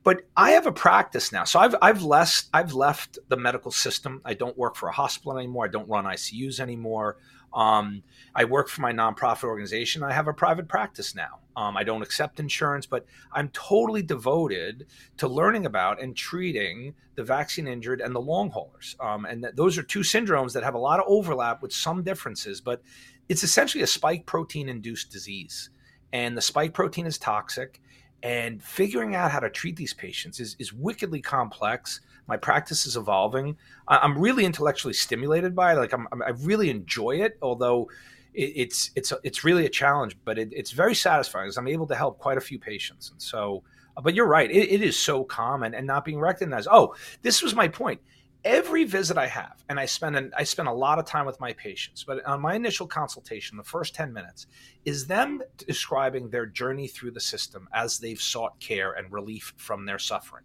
[0.02, 1.44] But I have a practice now.
[1.44, 4.20] So I've I've left I've left the medical system.
[4.24, 5.64] I don't work for a hospital anymore.
[5.64, 7.16] I don't run ICUs anymore.
[7.56, 8.02] Um,
[8.34, 10.02] I work for my nonprofit organization.
[10.02, 11.40] I have a private practice now.
[11.56, 17.24] Um, I don't accept insurance, but I'm totally devoted to learning about and treating the
[17.24, 18.94] vaccine injured and the long haulers.
[19.00, 22.02] Um, and th- those are two syndromes that have a lot of overlap with some
[22.02, 22.82] differences, but
[23.30, 25.70] it's essentially a spike protein induced disease.
[26.12, 27.80] And the spike protein is toxic
[28.22, 32.96] and figuring out how to treat these patients is, is wickedly complex my practice is
[32.96, 33.56] evolving.
[33.88, 35.76] I'm really intellectually stimulated by it.
[35.76, 37.88] Like I'm, i really enjoy it although
[38.34, 41.86] it, it's it's it's really a challenge but it, it's very satisfying because i'm able
[41.86, 43.10] to help quite a few patients.
[43.10, 43.62] And so
[43.96, 44.50] uh, but you're right.
[44.50, 46.68] It, it is so common and not being recognized.
[46.70, 48.00] Oh this was my point.
[48.44, 51.40] Every visit I have, and I spend an, I spend a lot of time with
[51.40, 54.46] my patients, but on my initial consultation, the first 10 minutes
[54.84, 59.84] is them describing their journey through the system as they've sought care and relief from
[59.84, 60.44] their suffering.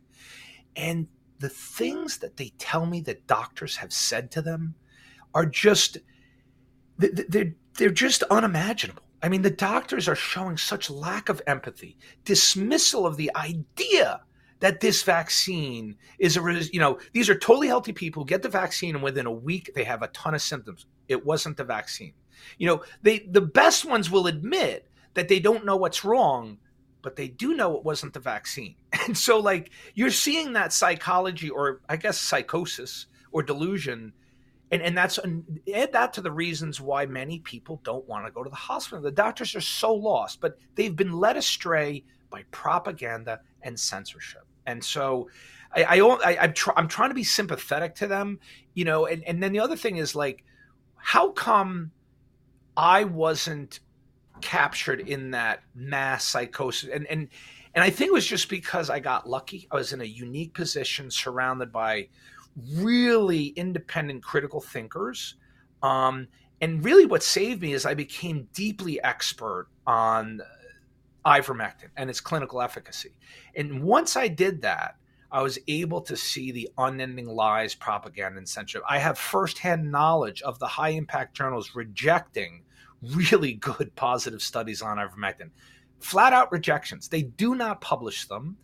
[0.76, 1.10] And
[1.42, 4.76] the things that they tell me that doctors have said to them
[5.34, 5.98] are just
[6.98, 9.04] they're, they're just unimaginable.
[9.24, 14.22] I mean, the doctors are showing such lack of empathy, dismissal of the idea
[14.60, 18.96] that this vaccine is a you know these are totally healthy people get the vaccine
[18.96, 22.14] and within a week they have a ton of symptoms it wasn't the vaccine
[22.60, 26.60] you know they the best ones will admit that they don't know what's wrong
[27.02, 28.76] but they do know it wasn't the vaccine
[29.08, 34.14] and so like you're seeing that psychology or i guess psychosis or delusion
[34.72, 35.20] and and that's
[35.74, 39.02] add that to the reasons why many people don't want to go to the hospital
[39.02, 44.84] the doctors are so lost but they've been led astray by propaganda and censorship and
[44.84, 45.28] so
[45.74, 48.40] I, I, am try, I'm trying to be sympathetic to them,
[48.74, 49.06] you know.
[49.06, 50.44] And and then the other thing is like,
[50.96, 51.92] how come
[52.76, 53.80] I wasn't
[54.42, 56.90] captured in that mass psychosis?
[56.92, 57.30] And and
[57.74, 59.68] and I think it was just because I got lucky.
[59.72, 62.10] I was in a unique position, surrounded by
[62.76, 65.36] really independent, critical thinkers.
[65.82, 66.28] Um,
[66.60, 70.42] and really, what saved me is I became deeply expert on
[71.26, 73.16] ivermectin and its clinical efficacy.
[73.56, 74.96] And once I did that,
[75.32, 78.84] I was able to see the unending lies, propaganda, and censorship.
[78.88, 82.64] I have firsthand knowledge of the high impact journals rejecting
[83.02, 85.50] really good positive studies on ivermectin.
[86.00, 87.08] Flat out rejections.
[87.08, 88.58] They do not publish them.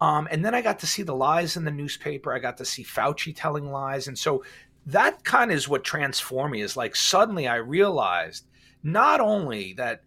[0.00, 2.32] Um, and then I got to see the lies in the newspaper.
[2.32, 4.06] I got to see Fauci telling lies.
[4.06, 4.44] And so
[4.86, 8.46] that kind of is what transformed me is like suddenly I realized
[8.82, 10.02] not only that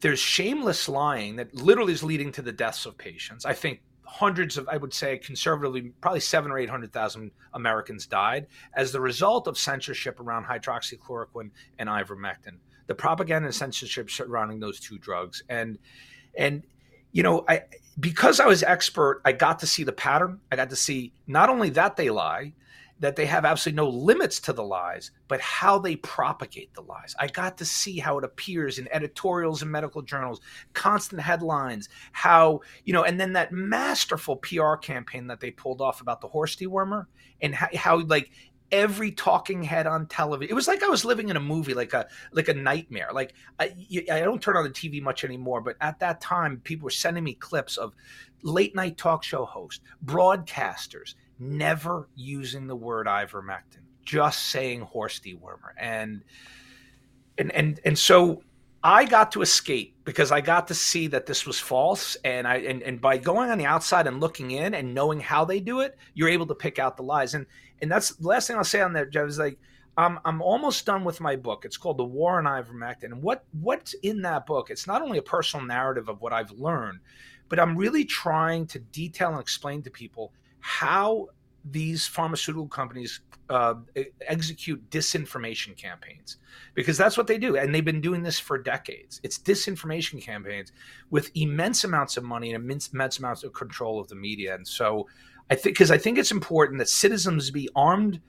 [0.00, 3.44] there's shameless lying that literally is leading to the deaths of patients.
[3.44, 8.92] I think hundreds of, I would say conservatively, probably seven or 800,000 Americans died as
[8.92, 12.58] the result of censorship around hydroxychloroquine and ivermectin.
[12.86, 15.42] The propaganda and censorship surrounding those two drugs.
[15.48, 15.78] And,
[16.36, 16.62] and,
[17.12, 17.62] you know, I,
[18.00, 20.40] because I was expert, I got to see the pattern.
[20.50, 22.52] I got to see not only that they lie,
[23.02, 27.16] that they have absolutely no limits to the lies, but how they propagate the lies.
[27.18, 30.40] I got to see how it appears in editorials and medical journals,
[30.72, 36.00] constant headlines, how, you know, and then that masterful PR campaign that they pulled off
[36.00, 37.06] about the horse dewormer
[37.40, 38.30] and how, how like
[38.72, 40.50] every talking head on television.
[40.50, 43.10] It was like I was living in a movie, like a like a nightmare.
[43.12, 43.74] Like I,
[44.10, 47.22] I don't turn on the TV much anymore, but at that time, people were sending
[47.22, 47.94] me clips of
[48.42, 55.72] late night talk show hosts, broadcasters, never using the word ivermectin, just saying horse dewormer.
[55.76, 56.24] And
[57.38, 58.42] and and and so
[58.84, 62.16] I got to escape because I got to see that this was false.
[62.24, 65.44] And I and, and by going on the outside and looking in and knowing how
[65.44, 67.34] they do it, you're able to pick out the lies.
[67.34, 67.46] And
[67.80, 69.58] and that's the last thing I'll say on that, Jeff, is like
[69.96, 71.64] I'm I'm almost done with my book.
[71.64, 73.04] It's called The War on Ivermectin.
[73.04, 74.70] And what what's in that book?
[74.70, 77.00] It's not only a personal narrative of what I've learned,
[77.48, 81.28] but I'm really trying to detail and explain to people how
[81.64, 83.20] these pharmaceutical companies
[83.50, 83.74] uh,
[84.26, 86.38] execute disinformation campaigns
[86.74, 89.20] because that's what they do and they've been doing this for decades.
[89.22, 90.72] It's disinformation campaigns
[91.10, 94.66] with immense amounts of money and immense, immense amounts of control of the media and
[94.66, 95.06] so
[95.50, 98.20] i think because i think it's important that citizens be armed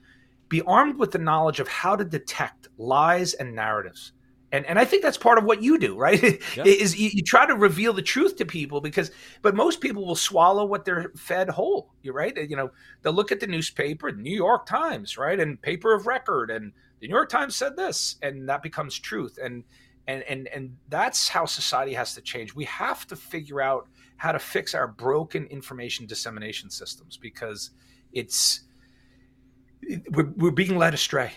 [0.48, 4.12] be armed with the knowledge of how to detect lies and narratives
[4.54, 6.40] and and I think that's part of what you do, right?
[6.56, 6.64] Yeah.
[6.66, 9.10] Is you, you, try to reveal the truth to people because,
[9.42, 11.92] but most people will swallow what they're fed whole.
[12.02, 12.36] You're right.
[12.36, 12.70] You know,
[13.02, 16.72] they'll look at the newspaper, the New York Times, right, and paper of record, and
[17.00, 19.38] the New York Times said this, and that becomes truth.
[19.42, 19.64] And
[20.06, 22.54] and and and that's how society has to change.
[22.54, 27.70] We have to figure out how to fix our broken information dissemination systems because
[28.12, 28.60] it's
[30.10, 31.32] we're, we're being led astray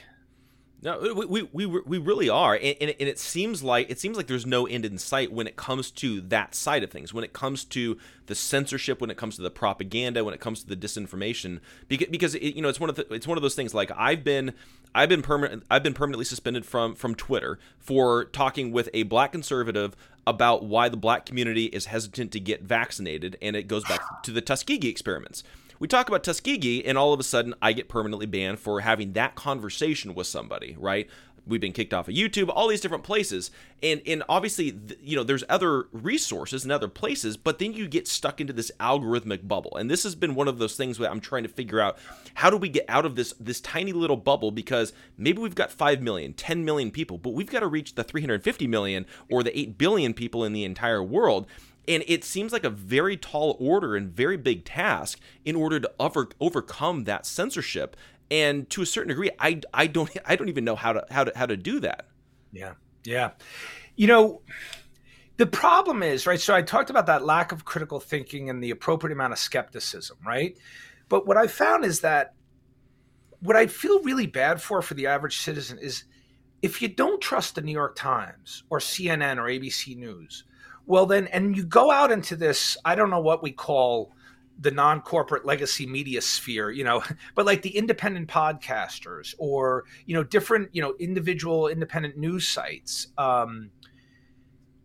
[0.83, 4.27] no, we, we, we, we really are, and, and, it seems like it seems like
[4.27, 7.11] there's no end in sight when it comes to that side of things.
[7.11, 10.61] When it comes to the censorship, when it comes to the propaganda, when it comes
[10.61, 13.41] to the disinformation, because, because it, you know it's one of the, it's one of
[13.41, 13.73] those things.
[13.73, 14.53] Like I've been
[14.93, 19.31] I've been permanent I've been permanently suspended from from Twitter for talking with a black
[19.31, 19.95] conservative
[20.27, 24.31] about why the black community is hesitant to get vaccinated, and it goes back to
[24.31, 25.43] the Tuskegee experiments
[25.79, 29.13] we talk about Tuskegee, and all of a sudden I get permanently banned for having
[29.13, 31.07] that conversation with somebody, right?
[31.47, 35.23] We've been kicked off of YouTube, all these different places, and and obviously, you know,
[35.23, 39.75] there's other resources and other places, but then you get stuck into this algorithmic bubble,
[39.77, 41.97] and this has been one of those things where I'm trying to figure out
[42.33, 44.51] how do we get out of this this tiny little bubble?
[44.51, 48.03] Because maybe we've got 5 million, 10 million people, but we've got to reach the
[48.03, 51.47] 350 million or the 8 billion people in the entire world,
[51.88, 55.91] and it seems like a very tall order and very big task in order to
[56.00, 57.95] over, overcome that censorship.
[58.30, 61.23] And to a certain degree, I, I don't I don't even know how to how
[61.23, 62.08] to how to do that.
[62.52, 62.73] Yeah,
[63.04, 63.32] yeah.
[63.95, 64.41] You know,
[65.38, 66.39] the problem is right.
[66.39, 70.17] So I talked about that lack of critical thinking and the appropriate amount of skepticism,
[70.26, 70.58] right?
[71.10, 72.34] But what I found is that
[73.39, 76.04] what I feel really bad for for the average citizen is
[76.62, 80.43] if you don't trust the New York Times or CNN or ABC News
[80.88, 84.12] well, then, and you go out into this, I don't know what we call
[84.60, 87.04] the non-corporate legacy media sphere you know
[87.36, 93.10] but like the independent podcasters or you know different you know individual independent news sites
[93.19, 93.69] um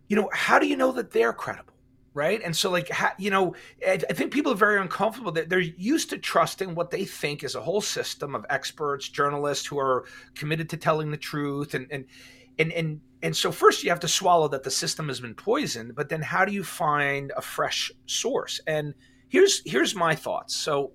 [0.08, 1.72] you know how do you know that they're credible
[2.14, 2.42] right?
[2.44, 3.54] And so like you know
[3.86, 7.42] I, I think people are very uncomfortable that they're used to trusting what they think
[7.42, 11.86] is a whole system of experts journalists who are committed to telling the truth and
[11.90, 12.04] and
[12.58, 15.94] and and and so first you have to swallow that the system has been poisoned
[15.94, 18.60] but then how do you find a fresh source?
[18.66, 18.94] And
[19.28, 20.54] here's here's my thoughts.
[20.54, 20.92] So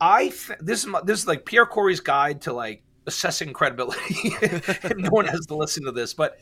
[0.00, 4.30] i th- this is my, this is like pierre kory's guide to like assessing credibility.
[4.96, 6.38] No one has to listen to this but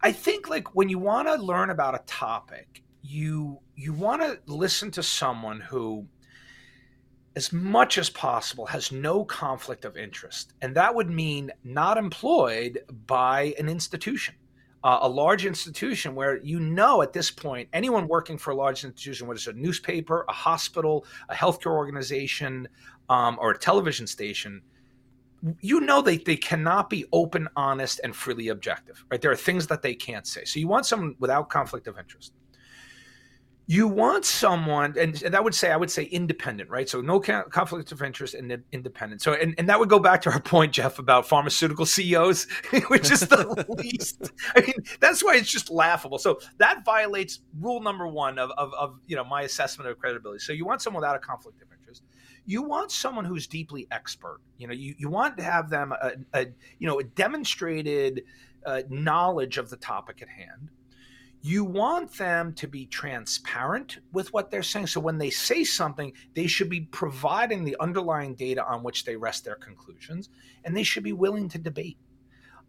[0.00, 4.38] i think like when you want to learn about a topic you you want to
[4.46, 6.06] listen to someone who
[7.36, 12.80] as much as possible has no conflict of interest and that would mean not employed
[13.06, 14.34] by an institution
[14.84, 18.84] uh, a large institution where you know at this point anyone working for a large
[18.84, 22.68] institution, whether it's a newspaper, a hospital, a healthcare organization,
[23.08, 24.60] um, or a television station,
[25.60, 29.20] you know they, they cannot be open, honest, and freely objective, right?
[29.20, 30.44] There are things that they can't say.
[30.44, 32.34] So you want someone without conflict of interest
[33.66, 36.88] you want someone and, and, that would say i would say independent right?
[36.88, 39.22] So no conflict of interest and independent.
[39.22, 42.46] So and, and that would go back to our point jeff about pharmaceutical ceos
[42.88, 44.32] which is the least.
[44.54, 46.18] I mean that's why it's just laughable.
[46.18, 50.40] So that violates rule number one of, of, of you know my assessment of credibility.
[50.40, 52.02] So you want someone without a conflict of interest.
[52.46, 54.40] You want someone who's deeply expert.
[54.58, 56.46] You know you, you want to have them a, a
[56.78, 58.24] you know a demonstrated
[58.66, 60.70] uh, knowledge of the topic at hand
[61.46, 64.86] you want them to be transparent with what they're saying.
[64.86, 69.14] So when they say something, they should be providing the underlying data on which they
[69.14, 70.30] rest their conclusions,
[70.64, 71.98] and they should be willing to debate.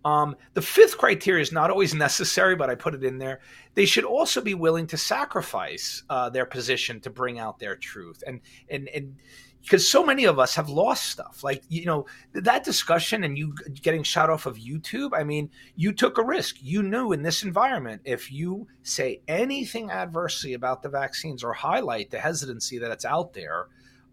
[0.04, 3.40] Um, the fifth criteria is not always necessary, but I put it in there.
[3.76, 8.26] They should also be willing to sacrifice uh, their position to bring out their truth.
[8.28, 9.16] And and and
[9.66, 11.44] because so many of us have lost stuff.
[11.44, 15.92] Like you know that discussion and you getting shot off of youtube i mean you
[15.92, 16.58] took a risk.
[16.62, 22.12] You knew in this environment if you say anything adversely about the vaccines or highlight
[22.12, 23.68] the hesitancy that it's out there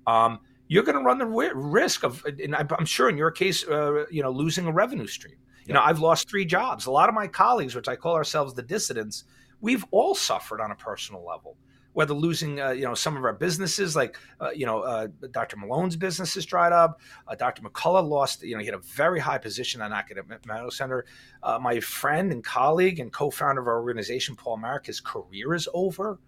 [0.06, 4.04] um, you're going to run the risk of and i'm sure in your case uh,
[4.10, 5.36] you know losing a revenue stream.
[5.66, 6.86] You know i've lost three jobs.
[6.86, 9.24] A lot of my colleagues which i call ourselves the dissidents
[9.60, 11.56] we've all suffered on a personal level
[11.92, 15.56] whether losing uh, you know some of our businesses like uh, you know uh, Dr.
[15.56, 17.00] Malone's business has dried up.
[17.28, 17.62] Uh, Dr.
[17.62, 21.04] McCullough lost you know he had a very high position at academic medical center.
[21.42, 25.68] Uh, my friend and colleague and co-founder of our organization, Paul Marik, his career is
[25.74, 26.18] over,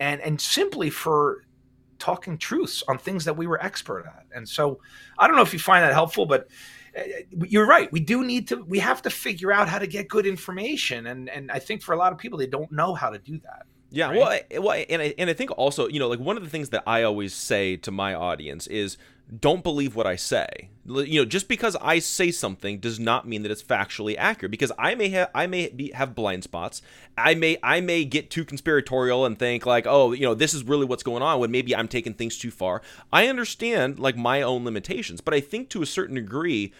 [0.00, 1.44] and and simply for
[1.98, 4.24] talking truths on things that we were expert at.
[4.32, 4.80] And so
[5.18, 6.46] I don't know if you find that helpful, but
[6.96, 7.02] uh,
[7.48, 7.90] you're right.
[7.92, 8.62] We do need to.
[8.62, 11.92] We have to figure out how to get good information, and and I think for
[11.92, 13.66] a lot of people, they don't know how to do that.
[13.90, 14.16] Yeah, right?
[14.16, 16.50] well, I, well, and I, and I think also, you know, like one of the
[16.50, 18.98] things that I always say to my audience is
[19.40, 20.70] don't believe what I say.
[20.86, 24.50] You know, just because I say something does not mean that it's factually accurate.
[24.50, 26.80] Because I may have I may be, have blind spots.
[27.16, 30.64] I may I may get too conspiratorial and think like, oh, you know, this is
[30.64, 32.82] really what's going on when maybe I'm taking things too far.
[33.12, 36.72] I understand like my own limitations, but I think to a certain degree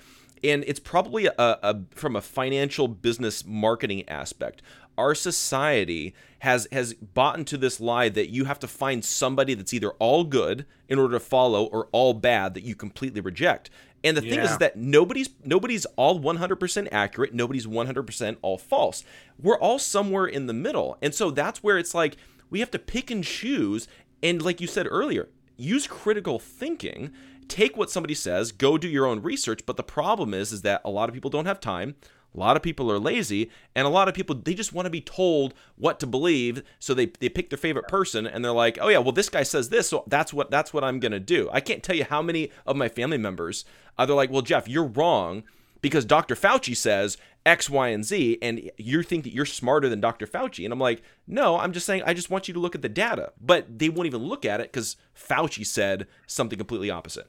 [0.44, 4.62] and it's probably a, a, from a financial business marketing aspect
[4.98, 9.72] our society has has bought into this lie that you have to find somebody that's
[9.72, 13.70] either all good in order to follow or all bad that you completely reject.
[14.04, 14.30] And the yeah.
[14.30, 19.04] thing is that nobody's nobody's all 100% accurate, nobody's 100% all false.
[19.40, 20.98] We're all somewhere in the middle.
[21.00, 22.16] And so that's where it's like
[22.50, 23.88] we have to pick and choose
[24.22, 27.12] and like you said earlier, use critical thinking
[27.48, 29.66] take what somebody says, go do your own research.
[29.66, 31.96] But the problem is, is that a lot of people don't have time.
[32.38, 34.90] A lot of people are lazy, and a lot of people they just want to
[34.90, 38.79] be told what to believe, so they they pick their favorite person and they're like,
[38.81, 41.51] "Oh yeah, well this guy says this, so that's what that's what I'm to do."
[41.53, 43.64] I can't tell you how many of my family members
[43.98, 45.42] are they're like, "Well, Jeff, you're wrong
[45.81, 46.37] because Dr.
[46.37, 50.29] Fauci says X, Y, and Z, and you think that you're smarter than Dr.
[50.29, 52.83] Fauci." And I'm like, "No, I'm just saying I just want you to look at
[52.83, 57.27] the data." But they won't even look at it cuz Fauci said something completely opposite.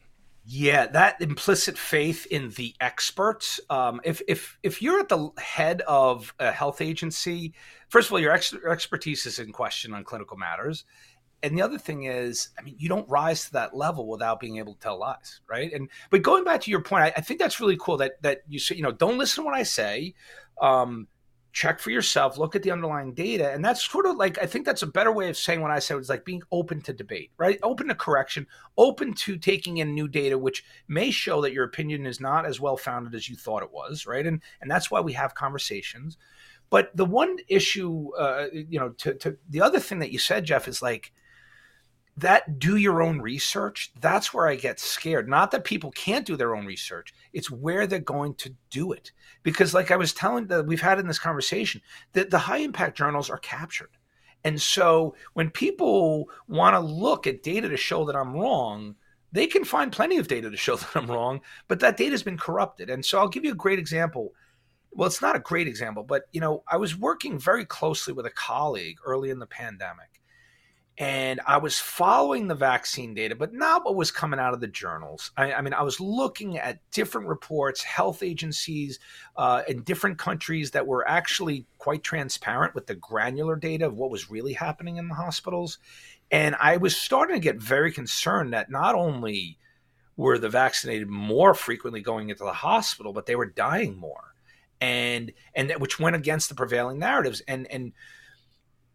[0.52, 3.60] Yeah, that implicit faith in the experts.
[3.70, 7.54] Um, if if if you're at the head of a health agency,
[7.88, 10.86] first of all, your ex- expertise is in question on clinical matters,
[11.44, 14.58] and the other thing is, I mean, you don't rise to that level without being
[14.58, 15.72] able to tell lies, right?
[15.72, 18.40] And but going back to your point, I, I think that's really cool that that
[18.48, 20.16] you say, you know, don't listen to what I say.
[20.60, 21.08] Um,
[21.52, 23.52] check for yourself, look at the underlying data.
[23.52, 25.80] And that's sort of like, I think that's a better way of saying what I
[25.80, 27.60] said was like being open to debate, right?
[27.64, 28.46] Open to correction,
[28.78, 32.60] open to taking in new data, which may show that your opinion is not as
[32.60, 34.26] well founded as you thought it was, right?
[34.26, 36.18] And, and that's why we have conversations.
[36.70, 40.46] But the one issue, uh, you know, to, to the other thing that you said,
[40.46, 41.12] Jeff, is like,
[42.20, 45.30] that do your own research, that's where I get scared.
[45.30, 49.12] Not that people can't do their own research, it's where they're going to do it.
[49.44, 51.82] Because, like I was telling that we've had in this conversation,
[52.14, 53.92] that the high impact journals are captured.
[54.44, 58.96] And so when people want to look at data to show that I'm wrong,
[59.32, 62.24] they can find plenty of data to show that I'm wrong, but that data has
[62.24, 62.90] been corrupted.
[62.90, 64.34] And so I'll give you a great example.
[64.92, 68.26] Well, it's not a great example, but you know, I was working very closely with
[68.26, 70.19] a colleague early in the pandemic
[71.02, 74.68] and I was following the vaccine data, but not what was coming out of the
[74.68, 75.32] journals.
[75.38, 79.00] I, I mean, I was looking at different reports, health agencies
[79.38, 84.12] uh, in different countries that were actually quite transparent with the granular data of what
[84.12, 85.78] was really happening in the hospitals.
[86.32, 89.58] And I was starting to get very concerned that not only
[90.18, 94.34] were the vaccinated more frequently going into the hospital, but they were dying more.
[94.82, 97.42] and and which went against the prevailing narratives.
[97.48, 97.94] And and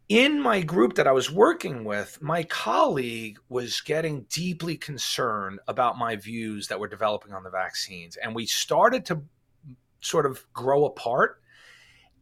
[0.07, 5.97] in my group that I was working with, my colleague was getting deeply concerned about
[5.97, 9.23] my views that were developing on the vaccines, and we started to
[10.01, 11.41] sort of grow apart.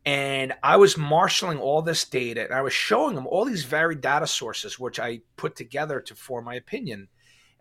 [0.06, 4.02] And I was marshaling all this data and I was showing him all these varied
[4.02, 7.08] data sources, which I put together to form my opinion.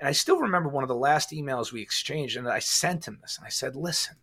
[0.01, 3.21] And I still remember one of the last emails we exchanged, and I sent him
[3.23, 3.39] this.
[3.39, 4.17] And I said, Listen,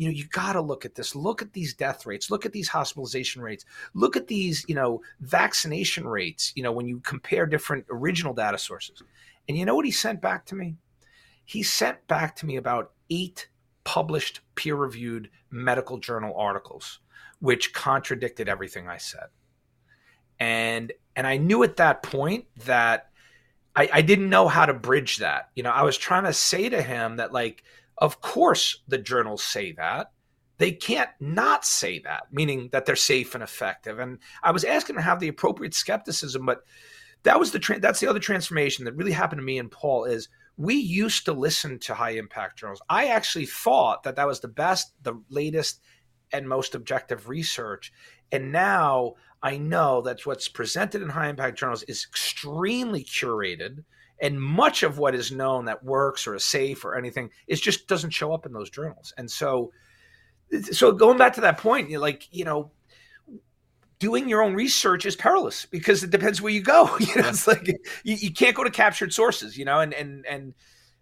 [0.00, 1.14] you know, you got to look at this.
[1.14, 2.30] Look at these death rates.
[2.30, 3.66] Look at these hospitalization rates.
[3.92, 8.56] Look at these, you know, vaccination rates, you know, when you compare different original data
[8.56, 9.02] sources.
[9.46, 10.76] And you know what he sent back to me?
[11.44, 13.50] He sent back to me about eight
[13.84, 17.00] published peer reviewed medical journal articles,
[17.40, 19.26] which contradicted everything I said.
[20.38, 23.10] And and I knew at that point that
[23.76, 25.50] I, I didn't know how to bridge that.
[25.54, 27.62] You know, I was trying to say to him that, like,
[28.00, 30.12] of course the journals say that.
[30.58, 33.98] They can't not say that, meaning that they're safe and effective.
[33.98, 36.60] And I was asking to have the appropriate skepticism, but
[37.22, 40.04] that was the tra- that's the other transformation that really happened to me and Paul
[40.04, 42.82] is we used to listen to high impact journals.
[42.90, 45.80] I actually thought that that was the best, the latest,
[46.32, 47.92] and most objective research.
[48.30, 53.84] And now I know that what's presented in high impact journals is extremely curated.
[54.20, 57.88] And much of what is known that works or is safe or anything is just
[57.88, 59.14] doesn't show up in those journals.
[59.16, 59.72] And so,
[60.72, 62.70] so going back to that point, you're like, you know,
[63.98, 66.90] doing your own research is perilous because it depends where you go.
[67.00, 67.66] You know, it's like
[68.04, 70.54] you, you can't go to captured sources, you know, and, and, and,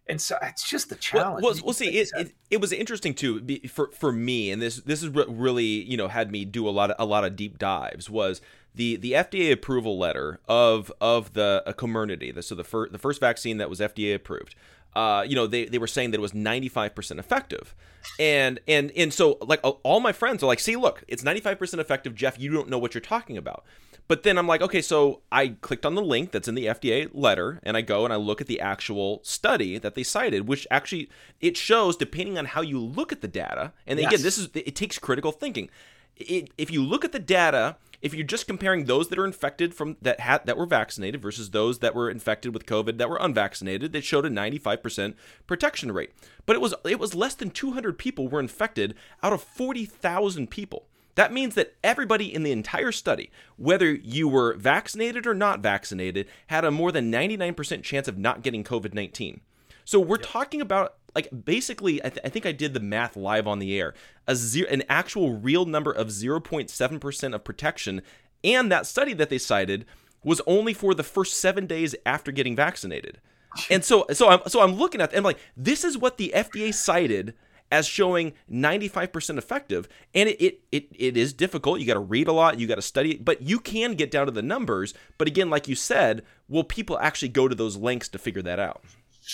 [0.08, 1.42] and so it's just the challenge.
[1.42, 4.76] Well, well, well see, it, it, it, was interesting too for for me, and this
[4.76, 7.36] this is what really you know had me do a lot of a lot of
[7.36, 8.08] deep dives.
[8.08, 8.40] Was
[8.74, 13.20] the the FDA approval letter of of the uh, Comirnaty, so the first the first
[13.20, 14.54] vaccine that was FDA approved.
[14.94, 17.74] Uh, you know, they, they were saying that it was 95% effective.
[18.18, 22.14] And and and so like all my friends are like, "See, look, it's 95% effective,
[22.14, 22.38] Jeff.
[22.38, 23.64] You don't know what you're talking about."
[24.08, 27.10] But then I'm like, okay, so I clicked on the link that's in the FDA
[27.12, 30.66] letter and I go and I look at the actual study that they cited, which
[30.70, 31.10] actually
[31.42, 33.72] it shows depending on how you look at the data.
[33.86, 34.08] And yes.
[34.08, 35.68] again, this is it takes critical thinking.
[36.16, 39.74] It, if you look at the data, if you're just comparing those that are infected
[39.74, 43.18] from that had that were vaccinated versus those that were infected with COVID that were
[43.20, 45.14] unvaccinated, they showed a 95%
[45.46, 46.12] protection rate.
[46.46, 50.86] But it was it was less than 200 people were infected out of 40,000 people.
[51.16, 56.28] That means that everybody in the entire study, whether you were vaccinated or not vaccinated,
[56.46, 59.40] had a more than 99% chance of not getting COVID 19.
[59.88, 60.26] So we're yep.
[60.28, 63.80] talking about like basically, I, th- I, think I did the math live on the
[63.80, 63.94] air.
[64.26, 68.02] A zero, an actual real number of 0.7% of protection,
[68.44, 69.86] and that study that they cited
[70.22, 73.22] was only for the first seven days after getting vaccinated.
[73.70, 76.32] And so, so I'm so I'm looking at, and I'm like, this is what the
[76.36, 77.32] FDA cited
[77.72, 79.88] as showing 95% effective.
[80.14, 81.80] And it, it, it, it is difficult.
[81.80, 84.10] You got to read a lot, you got to study it, but you can get
[84.10, 84.92] down to the numbers.
[85.16, 88.60] But again, like you said, will people actually go to those lengths to figure that
[88.60, 88.82] out?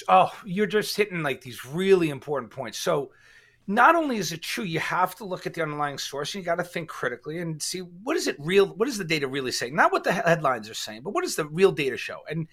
[0.09, 2.78] Oh, you're just hitting like these really important points.
[2.78, 3.12] So,
[3.66, 6.45] not only is it true, you have to look at the underlying source and you
[6.45, 9.53] got to think critically and see what is it real, what is the data really
[9.53, 9.74] saying?
[9.74, 12.18] Not what the headlines are saying, but what does the real data show?
[12.28, 12.47] And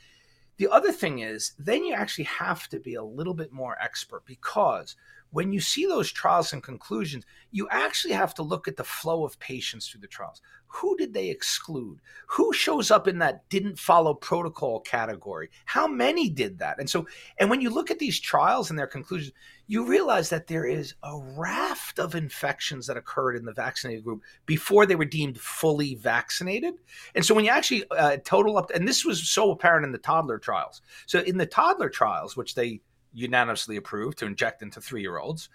[0.55, 4.25] the other thing is, then you actually have to be a little bit more expert
[4.25, 4.95] because
[5.32, 9.25] when you see those trials and conclusions, you actually have to look at the flow
[9.25, 10.41] of patients through the trials.
[10.67, 11.99] Who did they exclude?
[12.27, 15.49] Who shows up in that didn't follow protocol category?
[15.65, 16.79] How many did that?
[16.79, 17.07] And so,
[17.38, 19.34] and when you look at these trials and their conclusions,
[19.67, 24.21] you realize that there is a raft of infections that occurred in the vaccinated group
[24.45, 26.75] before they were deemed fully vaccinated.
[27.15, 29.97] And so, when you actually uh, total up, and this was so apparent in the
[29.97, 30.82] toddler trials.
[31.05, 32.82] So, in the toddler trials, which they
[33.14, 35.49] unanimously approved to inject into three year olds,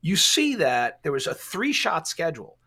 [0.00, 2.58] you see that there was a three shot schedule.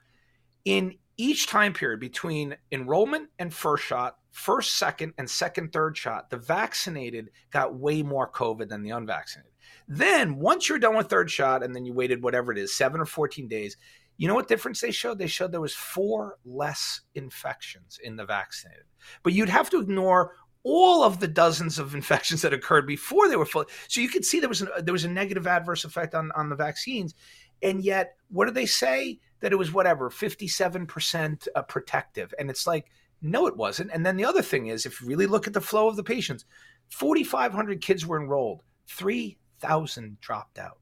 [0.66, 6.30] In each time period between enrollment and first shot, first, second, and second, third shot,
[6.30, 9.52] the vaccinated got way more COVID than the unvaccinated.
[9.88, 13.02] Then, once you're done with third shot, and then you waited whatever it is, seven
[13.02, 13.78] or 14 days,
[14.18, 15.18] you know what difference they showed?
[15.18, 18.84] They showed there was four less infections in the vaccinated.
[19.24, 23.36] But you'd have to ignore all of the dozens of infections that occurred before they
[23.36, 23.66] were fully.
[23.88, 26.50] So you could see there was a, there was a negative adverse effect on on
[26.50, 27.16] the vaccines,
[27.62, 32.34] and yet what do they say that it was whatever fifty seven percent uh, protective,
[32.40, 32.92] and it's like
[33.24, 33.92] no, it wasn't.
[33.94, 36.04] And then the other thing is, if you really look at the flow of the
[36.04, 36.46] patients,
[36.90, 40.78] forty five hundred kids were enrolled, three thousand dropped out.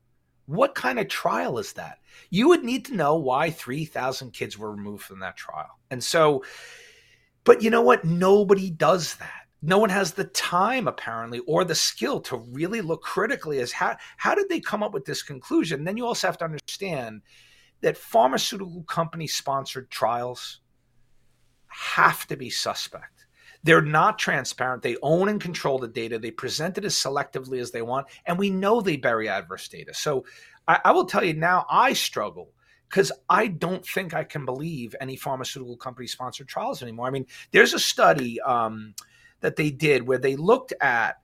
[0.45, 1.99] What kind of trial is that?
[2.31, 5.77] You would need to know why 3,000 kids were removed from that trial.
[5.91, 6.43] And so,
[7.43, 8.03] but you know what?
[8.03, 13.01] Nobody does that no one has the time apparently or the skill to really look
[13.01, 16.37] critically as how how did they come up with this conclusion then you also have
[16.37, 17.21] to understand
[17.81, 20.61] that pharmaceutical company sponsored trials
[21.67, 23.25] have to be suspect.
[23.63, 24.83] They're not transparent.
[24.83, 26.17] They own and control the data.
[26.17, 28.07] They present it as selectively as they want.
[28.25, 29.93] And we know they bury adverse data.
[29.93, 30.25] So
[30.67, 32.51] I, I will tell you now, I struggle
[32.89, 37.07] because I don't think I can believe any pharmaceutical company sponsored trials anymore.
[37.07, 38.95] I mean, there's a study um,
[39.41, 41.17] that they did where they looked at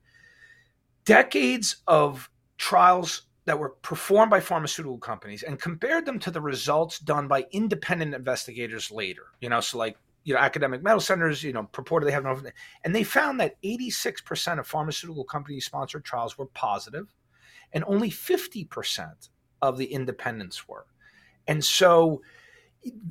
[1.05, 6.99] decades of trials that were performed by pharmaceutical companies and compared them to the results
[6.99, 9.23] done by independent investigators later.
[9.39, 12.41] You know, so like you know academic medical centers, you know, purportedly have no,
[12.83, 17.13] and they found that 86% of pharmaceutical company sponsored trials were positive,
[17.71, 19.29] and only 50%
[19.61, 20.85] of the independents were.
[21.47, 22.21] And so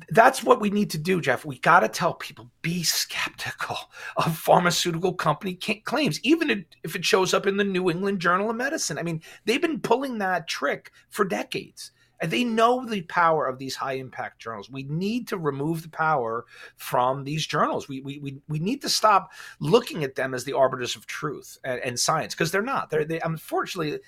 [0.09, 1.45] that's what we need to do, Jeff.
[1.45, 3.77] We got to tell people be skeptical
[4.17, 8.55] of pharmaceutical company claims, even if it shows up in the New England Journal of
[8.55, 8.97] Medicine.
[8.97, 11.91] I mean, they've been pulling that trick for decades.
[12.21, 14.69] And they know the power of these high impact journals.
[14.69, 16.45] We need to remove the power
[16.77, 17.87] from these journals.
[17.87, 21.57] We, we, we, we need to stop looking at them as the arbiters of truth
[21.63, 22.89] and, and science because they're not.
[22.89, 23.99] They're, they, unfortunately,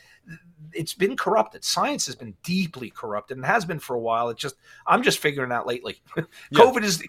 [0.73, 1.63] it's been corrupted.
[1.63, 4.29] Science has been deeply corrupted and has been for a while.
[4.29, 4.55] It's just
[4.85, 6.01] I'm just figuring out lately.
[6.17, 6.23] yeah.
[6.53, 7.01] COVID is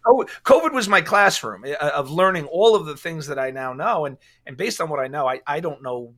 [0.45, 4.07] COVID was my classroom eh, of learning all of the things that I now know,
[4.07, 6.15] and and based on what I know, I I don't know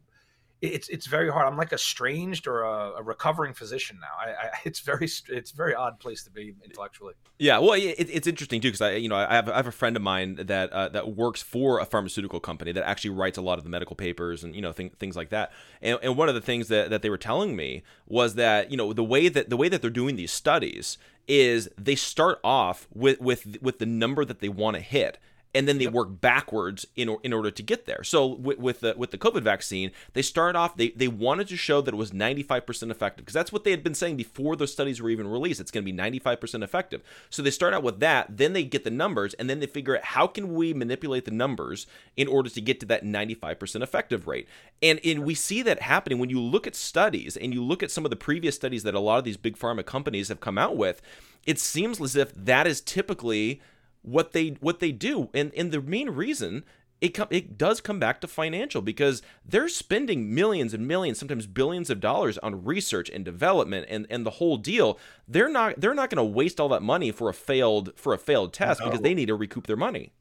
[0.63, 1.47] it's it's very hard.
[1.47, 4.09] I'm like a estranged or a, a recovering physician now.
[4.19, 7.15] I, I, it's very it's very odd place to be intellectually.
[7.39, 9.73] Yeah, well, it, it's interesting too because I you know I have, I have a
[9.73, 13.43] friend of mine that uh, that works for a pharmaceutical company that actually writes a
[13.43, 15.51] lot of the medical papers and you know th- things like that.
[15.81, 18.77] And, and one of the things that, that they were telling me was that you
[18.77, 22.87] know the way that the way that they're doing these studies is they start off
[22.93, 25.19] with with with the number that they want to hit
[25.55, 25.93] and then they yep.
[25.93, 28.05] work backwards in in order to get there.
[28.05, 31.57] So with, with the with the COVID vaccine, they started off they they wanted to
[31.57, 34.73] show that it was 95% effective because that's what they had been saying before those
[34.73, 35.61] studies were even released.
[35.61, 37.03] It's going to be 95% effective.
[37.31, 39.97] So they start out with that, then they get the numbers, and then they figure
[39.97, 41.87] out how can we manipulate the numbers
[42.17, 44.47] in order to get to that 95% effective rate.
[44.83, 47.91] And and we see that happening when you look at studies and you look at
[47.91, 50.59] some of the previous studies that a lot of these big pharma companies have come
[50.59, 51.03] out with.
[51.47, 53.63] It seems as if that is typically
[54.03, 55.31] what they what they do.
[55.35, 56.65] And and the main reason
[57.01, 61.47] it com- it does come back to financial because they're spending millions and millions sometimes
[61.47, 64.99] billions of dollars on research and development and and the whole deal.
[65.27, 68.19] They're not they're not going to waste all that money for a failed for a
[68.19, 68.87] failed test no.
[68.87, 70.13] because they need to recoup their money.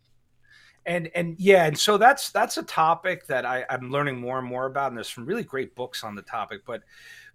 [0.85, 4.47] And and yeah and so that's that's a topic that I, i'm learning more and
[4.47, 6.83] more about and there's some really great books on the topic but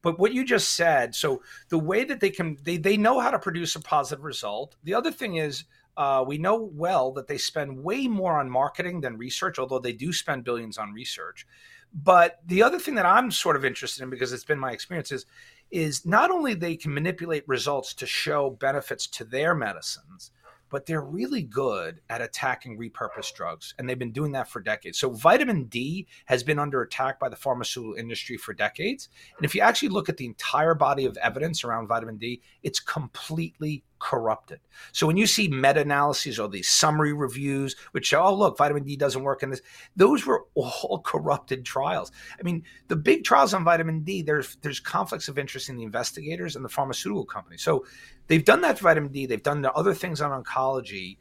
[0.01, 3.31] but what you just said so the way that they can they, they know how
[3.31, 4.77] to produce a positive result.
[4.83, 5.65] The other thing is
[5.97, 9.93] uh, we know well that they spend way more on marketing than research, although they
[9.93, 11.47] do spend billions on research.
[11.93, 15.13] But the other thing that I'm sort of interested in, because it's been my experience,
[15.13, 15.27] is,
[15.71, 20.33] is not only they can manipulate results to show benefits to their medicines,
[20.71, 23.75] but they're really good at attacking repurposed drugs.
[23.79, 24.99] And they've been doing that for decades.
[24.99, 29.09] So, vitamin D has been under attack by the pharmaceutical industry for decades.
[29.37, 32.81] And if you actually look at the entire body of evidence around vitamin D, it's
[32.81, 34.61] completely corrupted.
[34.93, 38.97] So when you see meta-analyses or these summary reviews, which show, oh look, vitamin D
[38.97, 39.63] doesn't work in this,
[39.97, 42.13] those were all corrupted trials.
[42.39, 45.85] I mean, the big trials on vitamin D, there's there's conflicts of interest in the
[45.85, 47.63] investigators and the pharmaceutical companies.
[47.63, 47.87] So
[48.27, 49.25] they've done that for vitamin D.
[49.25, 51.17] They've done the other things on oncology,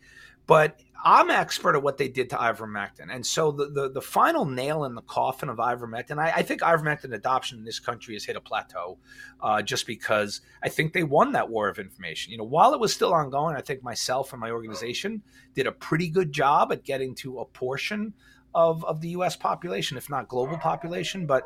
[0.46, 3.14] but I'm expert at what they did to ivermectin.
[3.14, 6.62] And so the, the, the final nail in the coffin of ivermectin, I, I, think
[6.62, 8.98] ivermectin adoption in this country has hit a plateau
[9.42, 12.32] uh, just because I think they won that war of information.
[12.32, 15.22] You know, while it was still ongoing, I think myself and my organization
[15.54, 18.14] did a pretty good job at getting to a portion
[18.56, 21.26] of, of the US population, if not global population.
[21.26, 21.44] But,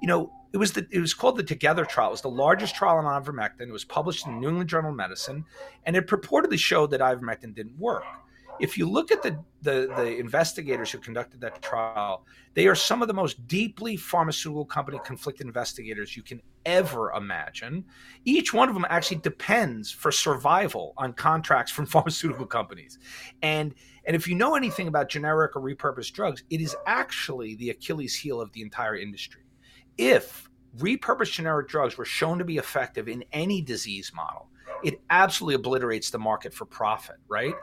[0.00, 2.08] you know, it was the it was called the Together trial.
[2.08, 3.68] It was the largest trial on ivermectin.
[3.68, 5.44] It was published in the New England Journal of Medicine,
[5.84, 8.04] and it purportedly showed that ivermectin didn't work
[8.60, 13.02] if you look at the, the, the investigators who conducted that trial, they are some
[13.02, 17.84] of the most deeply pharmaceutical company conflict investigators you can ever imagine.
[18.24, 22.98] Each one of them actually depends for survival on contracts from pharmaceutical companies.
[23.42, 23.74] And
[24.06, 28.14] and if you know anything about generic or repurposed drugs, it is actually the Achilles
[28.14, 29.42] heel of the entire industry.
[29.98, 30.48] If
[30.78, 34.48] repurposed generic drugs were shown to be effective in any disease model,
[34.84, 37.54] it absolutely obliterates the market for profit, right?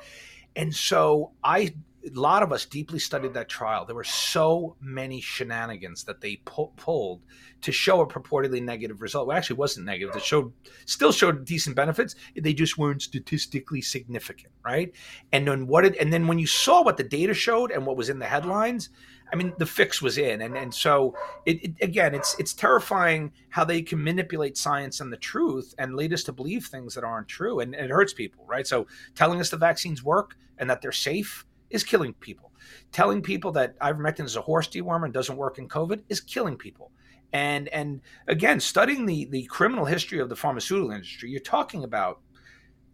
[0.55, 1.73] And so I
[2.05, 3.85] a lot of us deeply studied that trial.
[3.85, 7.21] There were so many shenanigans that they pu- pulled
[7.61, 9.27] to show a purportedly negative result.
[9.27, 10.15] Well, actually, wasn't negative.
[10.15, 10.51] It showed
[10.85, 12.15] still showed decent benefits.
[12.35, 14.93] They just weren't statistically significant, right?
[15.31, 15.85] And then what?
[15.85, 18.25] It, and then when you saw what the data showed and what was in the
[18.25, 18.89] headlines,
[19.33, 21.15] I mean, the fix was in, and and so
[21.47, 25.95] it, it, again, it's it's terrifying how they can manipulate science and the truth and
[25.95, 28.67] lead us to believe things that aren't true, and, and it hurts people, right?
[28.67, 32.51] So telling us the vaccines work and that they're safe is killing people.
[32.91, 36.55] Telling people that ivermectin is a horse dewormer and doesn't work in COVID is killing
[36.55, 36.91] people.
[37.33, 42.21] And and again, studying the the criminal history of the pharmaceutical industry, you're talking about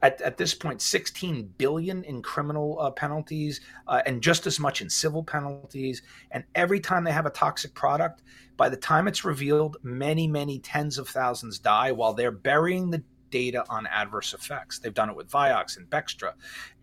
[0.01, 4.81] at, at this point 16 billion in criminal uh, penalties uh, and just as much
[4.81, 8.23] in civil penalties and every time they have a toxic product
[8.57, 13.03] by the time it's revealed many many tens of thousands die while they're burying the
[13.29, 14.79] data on adverse effects.
[14.79, 16.33] They've done it with Vioxx and Bextra.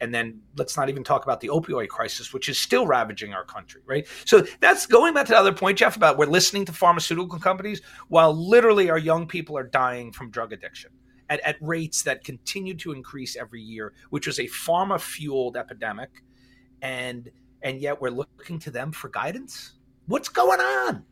[0.00, 3.44] And then let's not even talk about the opioid crisis, which is still ravaging our
[3.44, 4.06] country, right?
[4.24, 7.82] So that's going back to the other point, Jeff, about we're listening to pharmaceutical companies
[8.08, 10.90] while literally our young people are dying from drug addiction.
[11.28, 16.22] At, at rates that continued to increase every year, which was a pharma fueled epidemic,
[16.82, 17.30] and
[17.62, 19.72] and yet we're looking to them for guidance.
[20.06, 21.04] What's going on?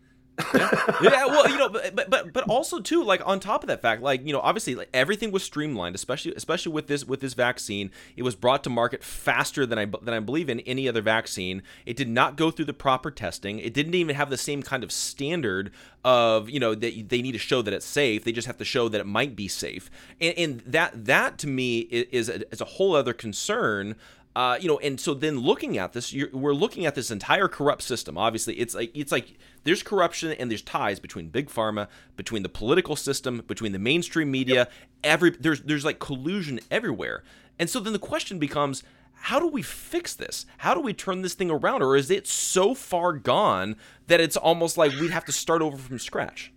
[0.55, 0.71] Yeah.
[1.03, 4.03] yeah, well, you know, but, but but also too, like on top of that fact,
[4.03, 7.91] like you know, obviously like, everything was streamlined, especially especially with this with this vaccine.
[8.17, 11.63] It was brought to market faster than I than I believe in any other vaccine.
[11.87, 13.61] It did not go through the proper testing.
[13.61, 15.71] It didn't even have the same kind of standard
[16.05, 18.25] of you know that they need to show that it's safe.
[18.25, 19.89] They just have to show that it might be safe,
[20.21, 23.95] and, and that that to me is a, is a whole other concern
[24.37, 27.83] uh, you know, and so then looking at this, we're looking at this entire corrupt
[27.83, 28.19] system.
[28.19, 32.49] Obviously, it's like it's like there's corruption and there's ties between big pharma, between the
[32.49, 34.55] political system, between the mainstream media.
[34.55, 34.73] Yep.
[35.05, 37.23] Every there's there's like collusion everywhere,
[37.59, 38.83] and so then the question becomes.
[39.29, 40.45] How do we fix this?
[40.59, 41.81] How do we turn this thing around?
[41.81, 43.77] Or is it so far gone
[44.07, 46.53] that it's almost like we'd have to start over from scratch?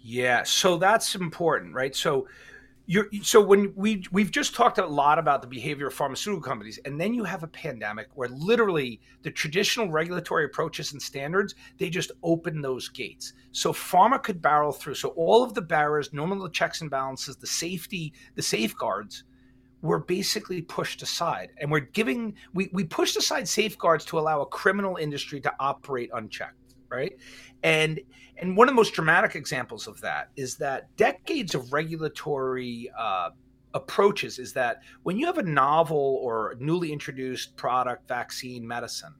[0.00, 1.96] Yeah, so that's important, right?
[1.96, 2.28] So
[2.90, 6.80] you're, so when we we've just talked a lot about the behavior of pharmaceutical companies
[6.84, 11.88] and then you have a pandemic where literally the traditional regulatory approaches and standards they
[11.88, 13.34] just open those gates.
[13.52, 14.94] So pharma could barrel through.
[14.94, 19.22] So all of the barriers normal checks and balances the safety the safeguards
[19.82, 21.50] were basically pushed aside.
[21.60, 26.10] And we're giving we, we pushed aside safeguards to allow a criminal industry to operate
[26.12, 26.59] unchecked
[26.90, 27.16] right
[27.62, 28.00] and
[28.40, 33.30] and one of the most dramatic examples of that is that decades of regulatory uh,
[33.74, 39.14] approaches is that when you have a novel or newly introduced product, vaccine, medicine,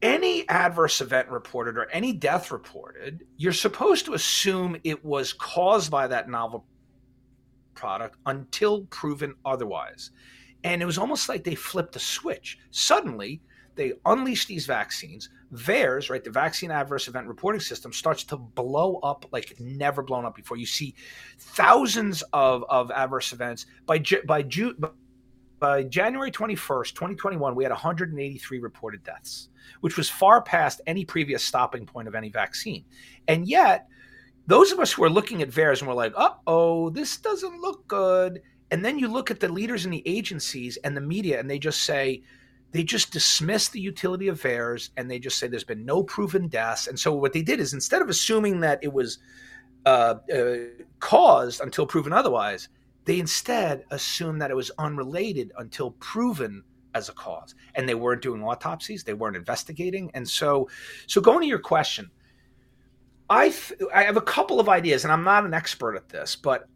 [0.00, 5.90] any adverse event reported or any death reported, you're supposed to assume it was caused
[5.90, 6.64] by that novel
[7.74, 10.10] product until proven otherwise.
[10.62, 12.58] And it was almost like they flipped a switch.
[12.70, 13.42] Suddenly,
[13.74, 15.28] they unleash these vaccines.
[15.52, 20.24] VAERS, right, the vaccine adverse event reporting system, starts to blow up like never blown
[20.24, 20.56] up before.
[20.56, 20.94] You see
[21.38, 24.44] thousands of, of adverse events by by.
[25.60, 29.48] By January 21st, 2021, we had 183 reported deaths,
[29.80, 32.84] which was far past any previous stopping point of any vaccine.
[33.28, 33.88] And yet,
[34.46, 37.62] those of us who are looking at VAERS and we're like, uh oh, this doesn't
[37.62, 38.42] look good.
[38.70, 41.58] And then you look at the leaders in the agencies and the media, and they
[41.58, 42.22] just say,
[42.74, 46.48] they just dismiss the utility of VAERS and they just say there's been no proven
[46.48, 46.88] deaths.
[46.88, 49.18] And so what they did is instead of assuming that it was
[49.86, 50.56] uh, uh,
[50.98, 52.68] caused until proven otherwise,
[53.04, 56.64] they instead assumed that it was unrelated until proven
[56.96, 57.54] as a cause.
[57.76, 60.10] And they weren't doing autopsies, they weren't investigating.
[60.14, 60.68] And so,
[61.06, 62.10] so going to your question,
[63.30, 66.34] I th- I have a couple of ideas, and I'm not an expert at this,
[66.34, 66.68] but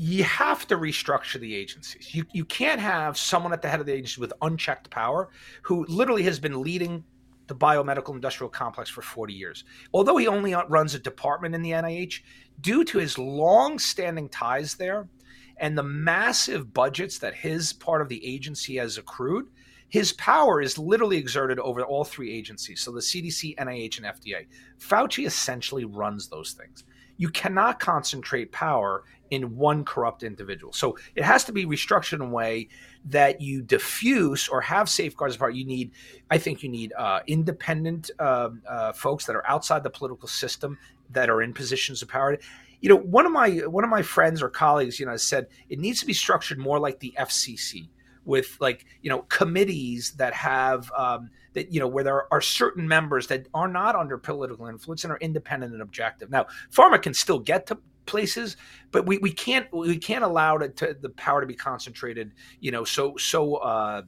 [0.00, 2.14] you have to restructure the agencies.
[2.14, 5.28] You you can't have someone at the head of the agency with unchecked power
[5.62, 7.02] who literally has been leading
[7.48, 9.64] the biomedical industrial complex for 40 years.
[9.92, 12.20] Although he only runs a department in the NIH,
[12.60, 15.08] due to his long-standing ties there
[15.56, 19.46] and the massive budgets that his part of the agency has accrued,
[19.88, 22.82] his power is literally exerted over all three agencies.
[22.82, 24.46] So the CDC, NIH, and FDA.
[24.78, 26.84] Fauci essentially runs those things
[27.18, 30.72] you cannot concentrate power in one corrupt individual.
[30.72, 32.68] So it has to be restructured in a way
[33.04, 35.54] that you diffuse or have safeguards apart.
[35.54, 35.90] You need,
[36.30, 40.78] I think, you need uh, independent uh, uh, folks that are outside the political system
[41.10, 42.38] that are in positions of power.
[42.80, 45.78] You know, one of my one of my friends or colleagues, you know, said it
[45.78, 47.88] needs to be structured more like the FCC
[48.28, 52.86] with like you know committees that have um, that you know where there are certain
[52.86, 56.30] members that are not under political influence and are independent and objective.
[56.30, 58.56] Now, pharma can still get to places,
[58.92, 62.32] but we, we can't we can't allow it to, the power to be concentrated.
[62.60, 64.02] You know, so so uh,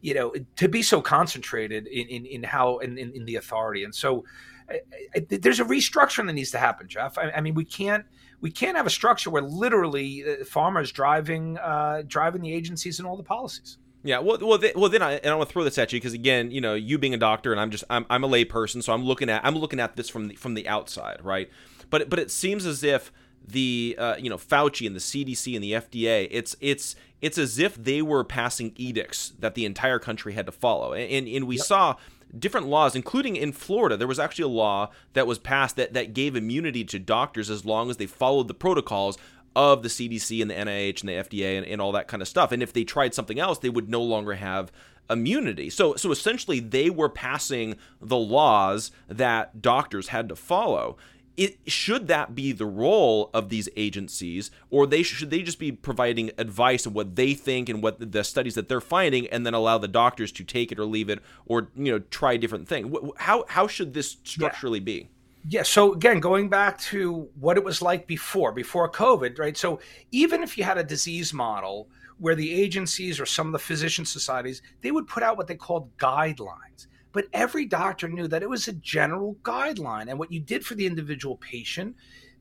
[0.00, 3.84] you know to be so concentrated in in, in how in, in, in the authority,
[3.84, 4.24] and so.
[4.68, 4.80] I,
[5.14, 7.18] I, there's a restructuring that needs to happen, Jeff.
[7.18, 8.04] I, I, mean, we can't
[8.40, 13.06] we can't have a structure where literally uh, pharma's driving uh, driving the agencies and
[13.06, 13.78] all the policies.
[14.02, 14.90] Yeah, well, well, th- well.
[14.90, 16.98] Then I and I want to throw this at you because again, you know, you
[16.98, 19.56] being a doctor and I'm just I'm, I'm a layperson, so I'm looking at I'm
[19.56, 21.50] looking at this from the from the outside, right?
[21.88, 23.10] But but it seems as if
[23.46, 27.58] the uh, you know Fauci and the CDC and the FDA, it's it's it's as
[27.58, 31.56] if they were passing edicts that the entire country had to follow, and and we
[31.56, 31.64] yep.
[31.64, 31.96] saw
[32.38, 33.96] different laws, including in Florida.
[33.96, 37.64] There was actually a law that was passed that, that gave immunity to doctors as
[37.64, 39.18] long as they followed the protocols
[39.56, 42.28] of the CDC and the NIH and the FDA and, and all that kind of
[42.28, 42.52] stuff.
[42.52, 44.72] And if they tried something else, they would no longer have
[45.10, 45.70] immunity.
[45.70, 50.96] So so essentially they were passing the laws that doctors had to follow.
[51.36, 55.72] It should that be the role of these agencies or they should they just be
[55.72, 59.54] providing advice of what they think and what the studies that they're finding and then
[59.54, 62.96] allow the doctors to take it or leave it or you know try different things.
[63.16, 64.84] How how should this structurally yeah.
[64.84, 65.08] be?
[65.48, 65.62] Yeah.
[65.62, 69.56] So again, going back to what it was like before, before COVID, right?
[69.56, 69.80] So
[70.10, 74.04] even if you had a disease model where the agencies or some of the physician
[74.04, 76.86] societies, they would put out what they called guidelines.
[77.14, 80.10] But every doctor knew that it was a general guideline.
[80.10, 81.94] And what you did for the individual patient,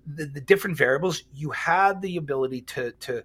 [0.05, 3.23] the, the different variables, you had the ability to, to,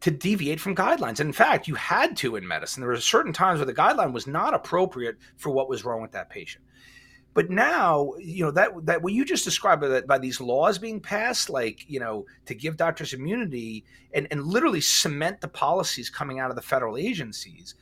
[0.00, 1.18] to deviate from guidelines.
[1.18, 2.80] And in fact, you had to in medicine.
[2.80, 6.12] There were certain times where the guideline was not appropriate for what was wrong with
[6.12, 6.64] that patient.
[7.34, 11.00] But now, you know that that what you just described by, by these laws being
[11.00, 16.40] passed, like you know, to give doctors immunity and and literally cement the policies coming
[16.40, 17.74] out of the federal agencies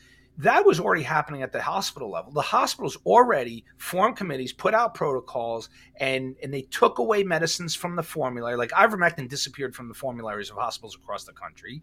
[0.43, 2.33] that was already happening at the hospital level.
[2.33, 7.95] The hospitals already formed committees, put out protocols, and and they took away medicines from
[7.95, 8.57] the formulary.
[8.57, 11.83] Like ivermectin disappeared from the formularies of hospitals across the country,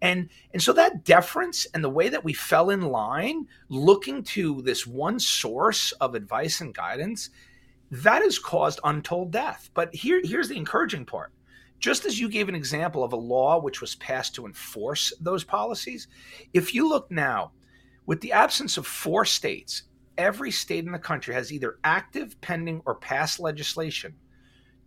[0.00, 4.62] and and so that deference and the way that we fell in line, looking to
[4.62, 7.30] this one source of advice and guidance,
[7.90, 9.68] that has caused untold death.
[9.74, 11.32] But here here's the encouraging part.
[11.80, 15.42] Just as you gave an example of a law which was passed to enforce those
[15.42, 16.06] policies,
[16.54, 17.50] if you look now
[18.06, 19.82] with the absence of four states,
[20.16, 24.14] every state in the country has either active, pending, or passed legislation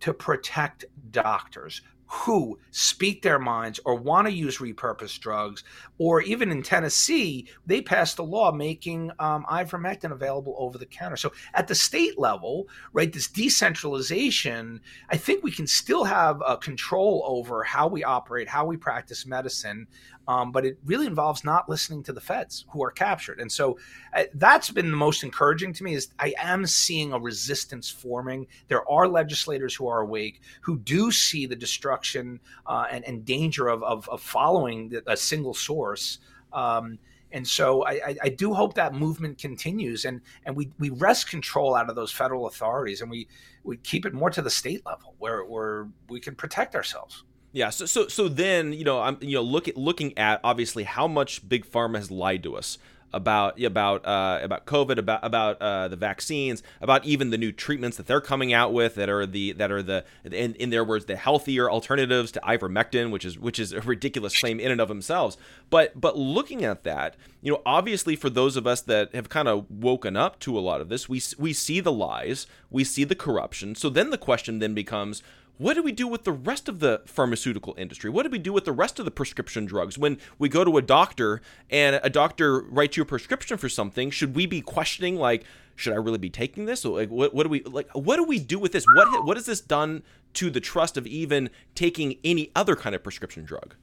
[0.00, 5.62] to protect doctors who speak their minds or want to use repurposed drugs,
[5.96, 11.16] or even in Tennessee, they passed a law making um, ivermectin available over the counter.
[11.16, 16.56] So at the state level, right, this decentralization, I think we can still have a
[16.56, 19.86] control over how we operate, how we practice medicine,
[20.28, 23.40] um, but it really involves not listening to the feds who are captured.
[23.40, 23.78] And so
[24.14, 28.46] uh, that's been the most encouraging to me is I am seeing a resistance forming.
[28.68, 33.68] There are legislators who are awake who do see the destruction uh, and, and, danger
[33.68, 36.18] of, of, of following a single source.
[36.52, 36.98] Um,
[37.32, 41.76] and so I, I, do hope that movement continues and, and we, we wrest control
[41.76, 43.28] out of those federal authorities and we,
[43.62, 47.22] we keep it more to the state level where, where we can protect ourselves.
[47.52, 50.84] Yeah, so so so then you know I'm you know look at looking at obviously
[50.84, 52.78] how much big pharma has lied to us
[53.12, 57.96] about about uh, about COVID, about about uh, the vaccines, about even the new treatments
[57.96, 61.06] that they're coming out with that are the that are the in, in their words
[61.06, 64.88] the healthier alternatives to ivermectin, which is which is a ridiculous claim in and of
[64.88, 65.36] themselves.
[65.70, 69.48] But but looking at that, you know, obviously for those of us that have kind
[69.48, 73.04] of woken up to a lot of this, we we see the lies, we see
[73.04, 73.74] the corruption.
[73.74, 75.22] So then the question then becomes
[75.60, 78.08] what do we do with the rest of the pharmaceutical industry?
[78.08, 79.98] What do we do with the rest of the prescription drugs?
[79.98, 84.10] When we go to a doctor and a doctor writes you a prescription for something,
[84.10, 85.44] should we be questioning like,
[85.76, 86.82] should I really be taking this?
[86.86, 87.90] Like, what, what do we like?
[87.92, 88.86] What do we do with this?
[88.94, 90.02] What what has this done
[90.34, 93.74] to the trust of even taking any other kind of prescription drug?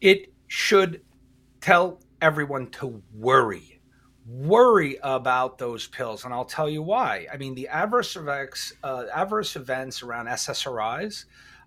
[0.00, 1.02] It should
[1.60, 3.73] tell everyone to worry
[4.26, 7.26] worry about those pills, and I'll tell you why.
[7.32, 11.26] I mean, the adverse effects, uh, adverse events around SSRIs,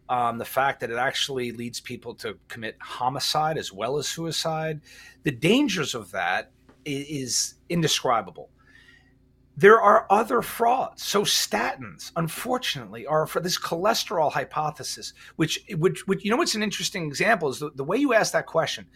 [0.10, 4.82] um, the fact that it actually leads people to commit homicide as well as suicide,
[5.24, 6.52] the dangers of that
[6.86, 8.50] is indescribable.
[9.58, 11.04] There are other frauds.
[11.04, 16.64] So statins, unfortunately, are for this cholesterol hypothesis, which, which, which you know, what's an
[16.64, 18.88] interesting example is the, the way you ask that question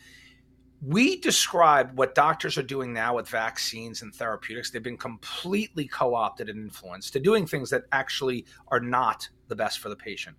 [0.83, 4.71] we describe what doctors are doing now with vaccines and therapeutics.
[4.71, 9.55] They've been completely co opted and influenced to doing things that actually are not the
[9.55, 10.35] best for the patient.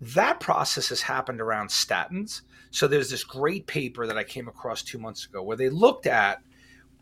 [0.00, 2.42] That process has happened around statins.
[2.70, 6.06] So there's this great paper that I came across two months ago where they looked
[6.06, 6.40] at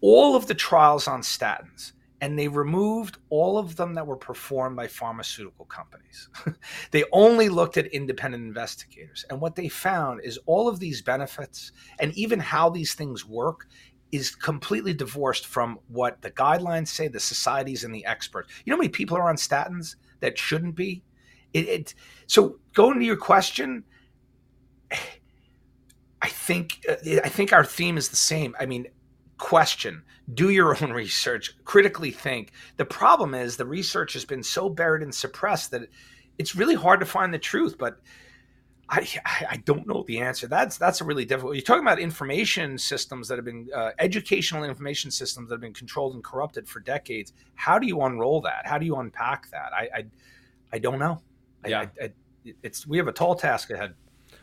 [0.00, 4.76] all of the trials on statins and they removed all of them that were performed
[4.76, 6.28] by pharmaceutical companies.
[6.90, 9.24] they only looked at independent investigators.
[9.28, 13.68] And what they found is all of these benefits and even how these things work
[14.12, 18.50] is completely divorced from what the guidelines say, the societies and the experts.
[18.64, 21.02] You know how many people are on statins that shouldn't be?
[21.52, 21.94] It, it
[22.26, 23.84] so going to your question,
[26.22, 28.56] I think uh, I think our theme is the same.
[28.58, 28.86] I mean,
[29.38, 30.02] question,
[30.34, 32.52] do your own research, critically think.
[32.76, 35.88] The problem is the research has been so buried and suppressed that
[36.38, 37.76] it's really hard to find the truth.
[37.78, 38.00] But
[38.88, 39.06] I,
[39.50, 40.46] I don't know the answer.
[40.46, 41.54] That's that's a really difficult.
[41.54, 45.74] You're talking about information systems that have been uh, educational information systems that have been
[45.74, 47.32] controlled and corrupted for decades.
[47.54, 48.64] How do you unroll that?
[48.64, 49.72] How do you unpack that?
[49.74, 50.04] I I,
[50.74, 51.20] I don't know.
[51.66, 52.12] Yeah, I, I,
[52.62, 53.94] it's we have a tall task ahead.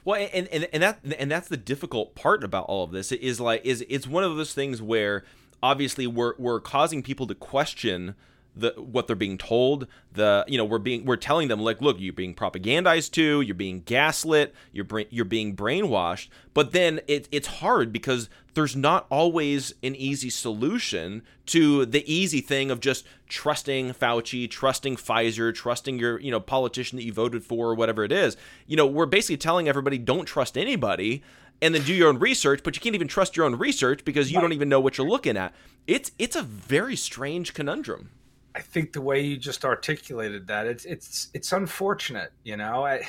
[0.05, 3.39] Well, and, and and that and that's the difficult part about all of this is
[3.39, 5.23] like is it's one of those things where
[5.61, 8.15] obviously we're we're causing people to question
[8.55, 11.99] the what they're being told the you know we're being we're telling them like look
[11.99, 17.47] you're being propagandized to you're being gaslit you're you're being brainwashed but then it, it's
[17.47, 23.91] hard because there's not always an easy solution to the easy thing of just trusting
[23.93, 28.11] Fauci trusting Pfizer trusting your you know politician that you voted for or whatever it
[28.11, 28.37] is
[28.67, 31.23] you know we're basically telling everybody don't trust anybody
[31.63, 34.29] and then do your own research, but you can't even trust your own research because
[34.29, 34.41] you right.
[34.41, 35.53] don't even know what you're looking at.
[35.87, 38.09] It's it's a very strange conundrum.
[38.55, 42.85] I think the way you just articulated that it's it's it's unfortunate, you know.
[42.85, 43.01] I,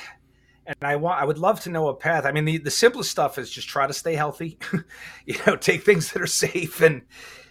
[0.65, 2.25] and I want I would love to know a path.
[2.25, 4.57] I mean, the the simplest stuff is just try to stay healthy,
[5.25, 7.03] you know, take things that are safe and.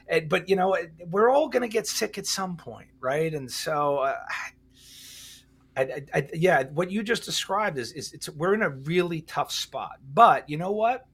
[0.08, 0.76] and but you know,
[1.06, 3.32] we're all going to get sick at some point, right?
[3.32, 4.16] And so, uh,
[5.76, 9.50] I, I, yeah, what you just described is, is it's we're in a really tough
[9.50, 9.98] spot.
[10.12, 11.06] But you know what?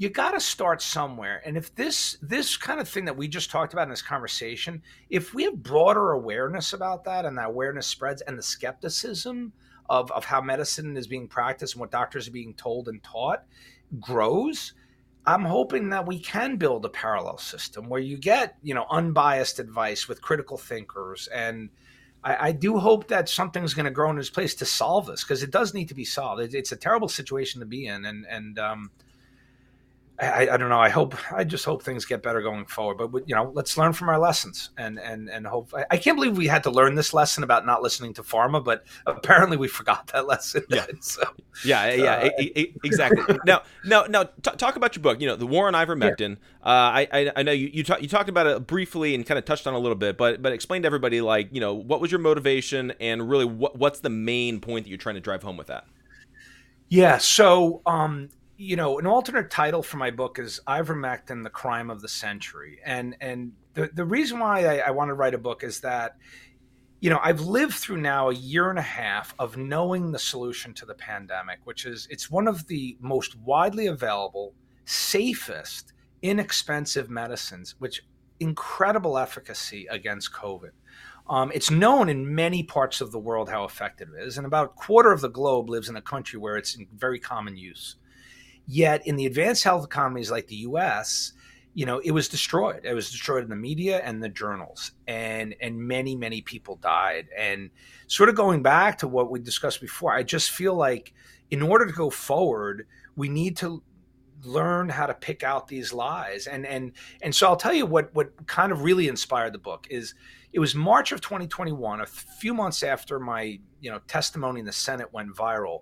[0.00, 1.42] You got to start somewhere.
[1.44, 4.82] And if this this kind of thing that we just talked about in this conversation
[5.10, 9.52] if we have broader awareness about that and that awareness spreads and the skepticism
[9.90, 13.44] of, of how medicine is being practiced and what doctors are being told and taught
[13.98, 14.72] grows
[15.26, 19.58] i'm hoping that we can build a parallel system where you get you know unbiased
[19.58, 21.28] advice with critical thinkers.
[21.28, 21.68] And
[22.24, 25.24] I, I do hope that something's going to grow in its place to solve this
[25.24, 26.40] because it does need to be solved.
[26.40, 28.90] It, it's a terrible situation to be in, and and um,
[30.20, 30.78] I, I, don't know.
[30.78, 33.10] I hope I just hope things get better going forward.
[33.10, 35.72] But you know, let's learn from our lessons and and and hope.
[35.74, 38.62] I, I, can't believe we had to learn this lesson about not listening to pharma,
[38.62, 40.64] but apparently we forgot that lesson.
[40.68, 41.22] Yeah, so,
[41.64, 43.38] yeah, yeah, uh, exactly.
[43.46, 45.22] now, now, now, t- talk about your book.
[45.22, 46.36] You know, the war on ivermectin.
[46.36, 46.68] Yeah.
[46.68, 49.38] Uh, I, I, I know you you, talk, you talked about it briefly and kind
[49.38, 52.00] of touched on a little bit, but but explain to everybody like you know what
[52.00, 55.42] was your motivation and really what what's the main point that you're trying to drive
[55.42, 55.86] home with that.
[56.90, 57.18] Yeah.
[57.18, 58.28] So um,
[58.60, 62.78] you know, an alternate title for my book is Ivermectin: The Crime of the Century,
[62.84, 66.18] and and the the reason why I, I want to write a book is that,
[67.00, 70.74] you know, I've lived through now a year and a half of knowing the solution
[70.74, 74.52] to the pandemic, which is it's one of the most widely available,
[74.84, 78.04] safest, inexpensive medicines, which
[78.40, 80.72] incredible efficacy against COVID.
[81.30, 84.66] Um, it's known in many parts of the world how effective it is, and about
[84.66, 87.96] a quarter of the globe lives in a country where it's in very common use.
[88.72, 91.32] Yet in the advanced health economies like the US,
[91.74, 92.82] you know, it was destroyed.
[92.84, 97.26] It was destroyed in the media and the journals, and and many many people died.
[97.36, 97.70] And
[98.06, 101.12] sort of going back to what we discussed before, I just feel like
[101.50, 103.82] in order to go forward, we need to
[104.44, 106.46] learn how to pick out these lies.
[106.46, 106.92] And and
[107.22, 110.14] and so I'll tell you what what kind of really inspired the book is
[110.52, 114.72] it was March of 2021, a few months after my you know testimony in the
[114.72, 115.80] Senate went viral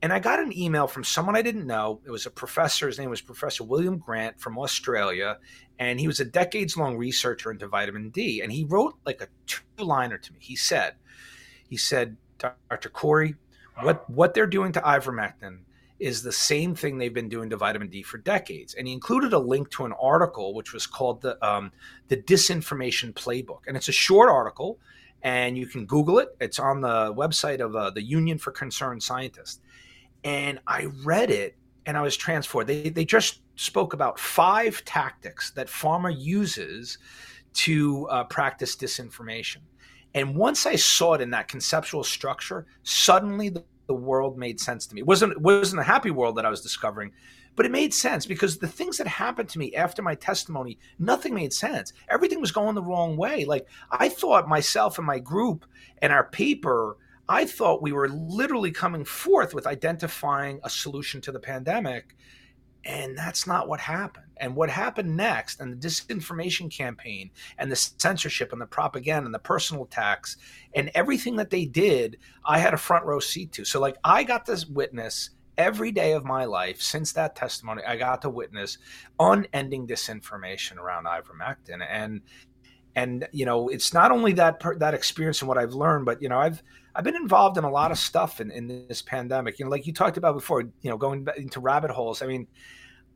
[0.00, 2.00] and I got an email from someone I didn't know.
[2.06, 2.86] It was a professor.
[2.86, 5.38] His name was Professor William Grant from Australia.
[5.78, 8.40] And he was a decades long researcher into vitamin D.
[8.40, 10.38] And he wrote like a two liner to me.
[10.40, 10.94] He said,
[11.68, 12.88] he said, Dr.
[12.88, 13.34] Kory,
[13.82, 15.60] what, what they're doing to ivermectin
[15.98, 18.74] is the same thing they've been doing to vitamin D for decades.
[18.74, 21.72] And he included a link to an article which was called the um,
[22.06, 24.78] the Disinformation Playbook, and it's a short article,
[25.22, 26.28] and you can Google it.
[26.40, 29.60] It's on the website of uh, the Union for Concerned Scientists
[30.24, 31.56] and I read it
[31.86, 32.68] and I was transformed.
[32.68, 36.98] They, they just spoke about five tactics that pharma uses
[37.54, 39.58] to uh, practice disinformation.
[40.14, 44.86] And once I saw it in that conceptual structure, suddenly the, the world made sense
[44.86, 45.00] to me.
[45.00, 47.12] It wasn't, it wasn't a happy world that I was discovering,
[47.56, 51.34] but it made sense because the things that happened to me after my testimony, nothing
[51.34, 51.92] made sense.
[52.10, 53.44] Everything was going the wrong way.
[53.44, 55.64] Like I thought myself and my group
[56.02, 56.96] and our paper–
[57.28, 62.16] I thought we were literally coming forth with identifying a solution to the pandemic.
[62.84, 64.26] And that's not what happened.
[64.38, 69.34] And what happened next, and the disinformation campaign, and the censorship, and the propaganda, and
[69.34, 70.36] the personal attacks,
[70.74, 73.64] and everything that they did, I had a front row seat to.
[73.64, 77.82] So, like, I got to witness every day of my life since that testimony.
[77.84, 78.78] I got to witness
[79.18, 82.22] unending disinformation around ivermectin, and
[82.98, 86.28] and you know, it's not only that that experience and what I've learned, but you
[86.28, 86.60] know, I've
[86.96, 89.58] I've been involved in a lot of stuff in, in this pandemic.
[89.58, 92.22] You know, like you talked about before, you know, going into rabbit holes.
[92.22, 92.48] I mean,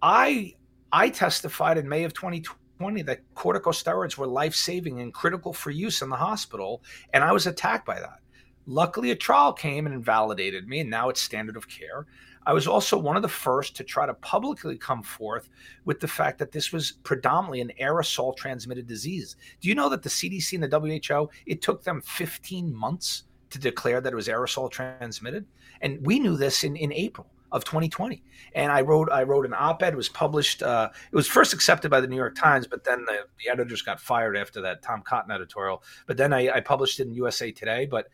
[0.01, 0.55] I
[0.93, 6.01] I testified in May of 2020 that corticosteroids were life saving and critical for use
[6.01, 6.81] in the hospital,
[7.13, 8.21] and I was attacked by that.
[8.67, 12.07] Luckily, a trial came and invalidated me, and now it's standard of care.
[12.47, 15.49] I was also one of the first to try to publicly come forth
[15.85, 19.37] with the fact that this was predominantly an aerosol transmitted disease.
[19.61, 23.59] Do you know that the CDC and the WHO, it took them 15 months to
[23.59, 25.45] declare that it was aerosol transmitted.
[25.83, 28.23] And we knew this in, in April of 2020.
[28.55, 29.93] And I wrote I wrote an op-ed.
[29.93, 30.63] It was published.
[30.63, 33.83] Uh, it was first accepted by the New York Times, but then the, the editors
[33.83, 35.83] got fired after that Tom Cotton editorial.
[36.07, 37.85] But then I, I published it in USA Today.
[37.85, 38.09] But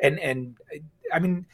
[0.00, 0.58] and and
[1.12, 1.46] I mean,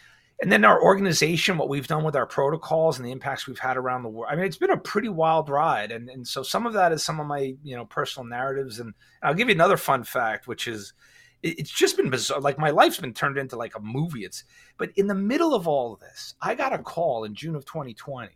[0.42, 3.76] and then our organization, what we've done with our protocols and the impacts we've had
[3.76, 4.32] around the world.
[4.32, 7.04] I mean, it's been a pretty wild ride, and and so some of that is
[7.04, 8.80] some of my you know personal narratives.
[8.80, 10.94] And I'll give you another fun fact, which is
[11.42, 12.40] it's just been bizarre.
[12.40, 14.24] Like my life's been turned into like a movie.
[14.24, 14.44] It's
[14.78, 17.66] but in the middle of all of this, I got a call in June of
[17.66, 18.30] 2020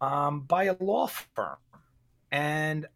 [0.00, 1.56] um, by a law firm,
[2.30, 2.86] and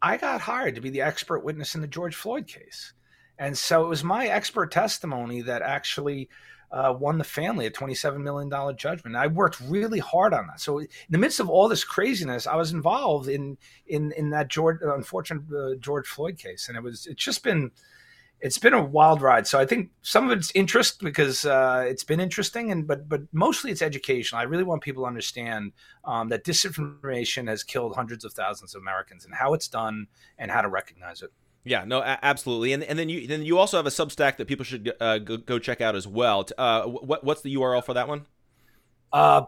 [0.00, 2.94] I got hired to be the expert witness in the George Floyd case.
[3.38, 6.28] And so it was my expert testimony that actually
[6.74, 9.14] uh, won the family a $27 million judgment.
[9.14, 10.60] I worked really hard on that.
[10.60, 13.56] So in the midst of all this craziness, I was involved in
[13.86, 17.70] in in that George unfortunate uh, George Floyd case, and it was it's just been
[18.40, 19.46] it's been a wild ride.
[19.46, 23.22] So I think some of it's interest because uh, it's been interesting, and but but
[23.32, 24.40] mostly it's educational.
[24.40, 25.72] I really want people to understand
[26.04, 30.50] um, that disinformation has killed hundreds of thousands of Americans, and how it's done, and
[30.50, 31.30] how to recognize it.
[31.66, 34.66] Yeah, no, absolutely, and and then you then you also have a Substack that people
[34.66, 36.46] should uh, go, go, check out as well.
[36.58, 38.26] Uh, what what's the URL for that one?
[39.10, 39.46] Uh,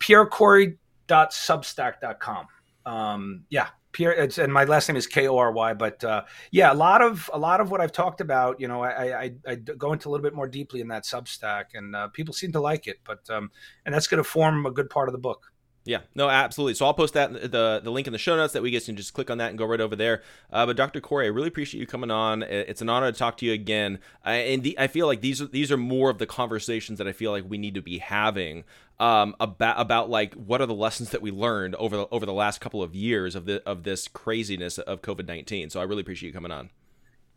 [0.00, 2.46] pierrekory.substack.com.
[2.86, 5.74] Um, yeah, Pierre, it's, and my last name is K O R Y.
[5.74, 8.82] But uh, yeah, a lot of a lot of what I've talked about, you know,
[8.82, 12.08] I, I, I go into a little bit more deeply in that Substack, and uh,
[12.08, 12.98] people seem to like it.
[13.04, 13.50] But um,
[13.86, 15.52] and that's going to form a good part of the book.
[15.88, 16.74] Yeah, no, absolutely.
[16.74, 18.94] So I'll post that the the link in the show notes that we guys can
[18.94, 20.20] just click on that and go right over there.
[20.52, 21.00] Uh, but Dr.
[21.00, 22.42] Kory, I really appreciate you coming on.
[22.42, 23.98] It's an honor to talk to you again.
[24.22, 27.08] I, and the, I feel like these are these are more of the conversations that
[27.08, 28.64] I feel like we need to be having
[29.00, 32.34] um, about about like what are the lessons that we learned over the, over the
[32.34, 35.70] last couple of years of the of this craziness of COVID nineteen.
[35.70, 36.68] So I really appreciate you coming on.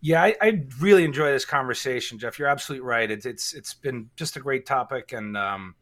[0.01, 2.37] Yeah, I, I, really enjoy this conversation, Jeff.
[2.37, 3.09] You're absolutely right.
[3.09, 5.37] It's it's it's been just a great topic and.
[5.37, 5.75] Um,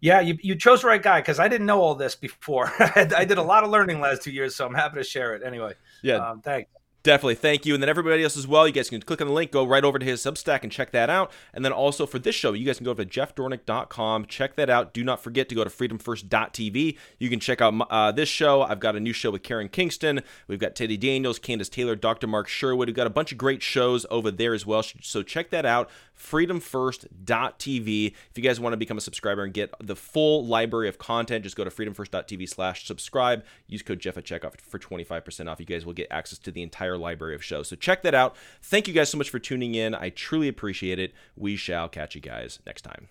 [0.00, 2.72] yeah, you, you chose the right guy because I didn't know all this before.
[2.80, 5.42] I did a lot of learning last two years, so I'm happy to share it.
[5.44, 6.70] Anyway, yeah, um, thanks.
[7.02, 7.36] Definitely.
[7.36, 7.72] Thank you.
[7.72, 8.66] And then everybody else as well.
[8.66, 10.90] You guys can click on the link, go right over to his Substack and check
[10.90, 11.32] that out.
[11.54, 14.92] And then also for this show, you guys can go to jeffdornik.com, check that out.
[14.92, 16.98] Do not forget to go to freedomfirst.tv.
[17.18, 18.62] You can check out uh, this show.
[18.62, 20.20] I've got a new show with Karen Kingston.
[20.46, 22.26] We've got Teddy Daniels, Kandiss Taylor, Dr.
[22.26, 22.88] Mark Sherwood.
[22.88, 24.82] We've got a bunch of great shows over there as well.
[25.00, 25.88] So check that out
[26.20, 28.06] freedomfirst.tv.
[28.30, 31.44] If you guys want to become a subscriber and get the full library of content,
[31.44, 33.44] just go to freedomfirst.tv slash subscribe.
[33.66, 35.60] Use code Jeff at checkout for 25% off.
[35.60, 37.68] You guys will get access to the entire library of shows.
[37.68, 38.36] So check that out.
[38.62, 39.94] Thank you guys so much for tuning in.
[39.94, 41.12] I truly appreciate it.
[41.36, 43.08] We shall catch you guys next time.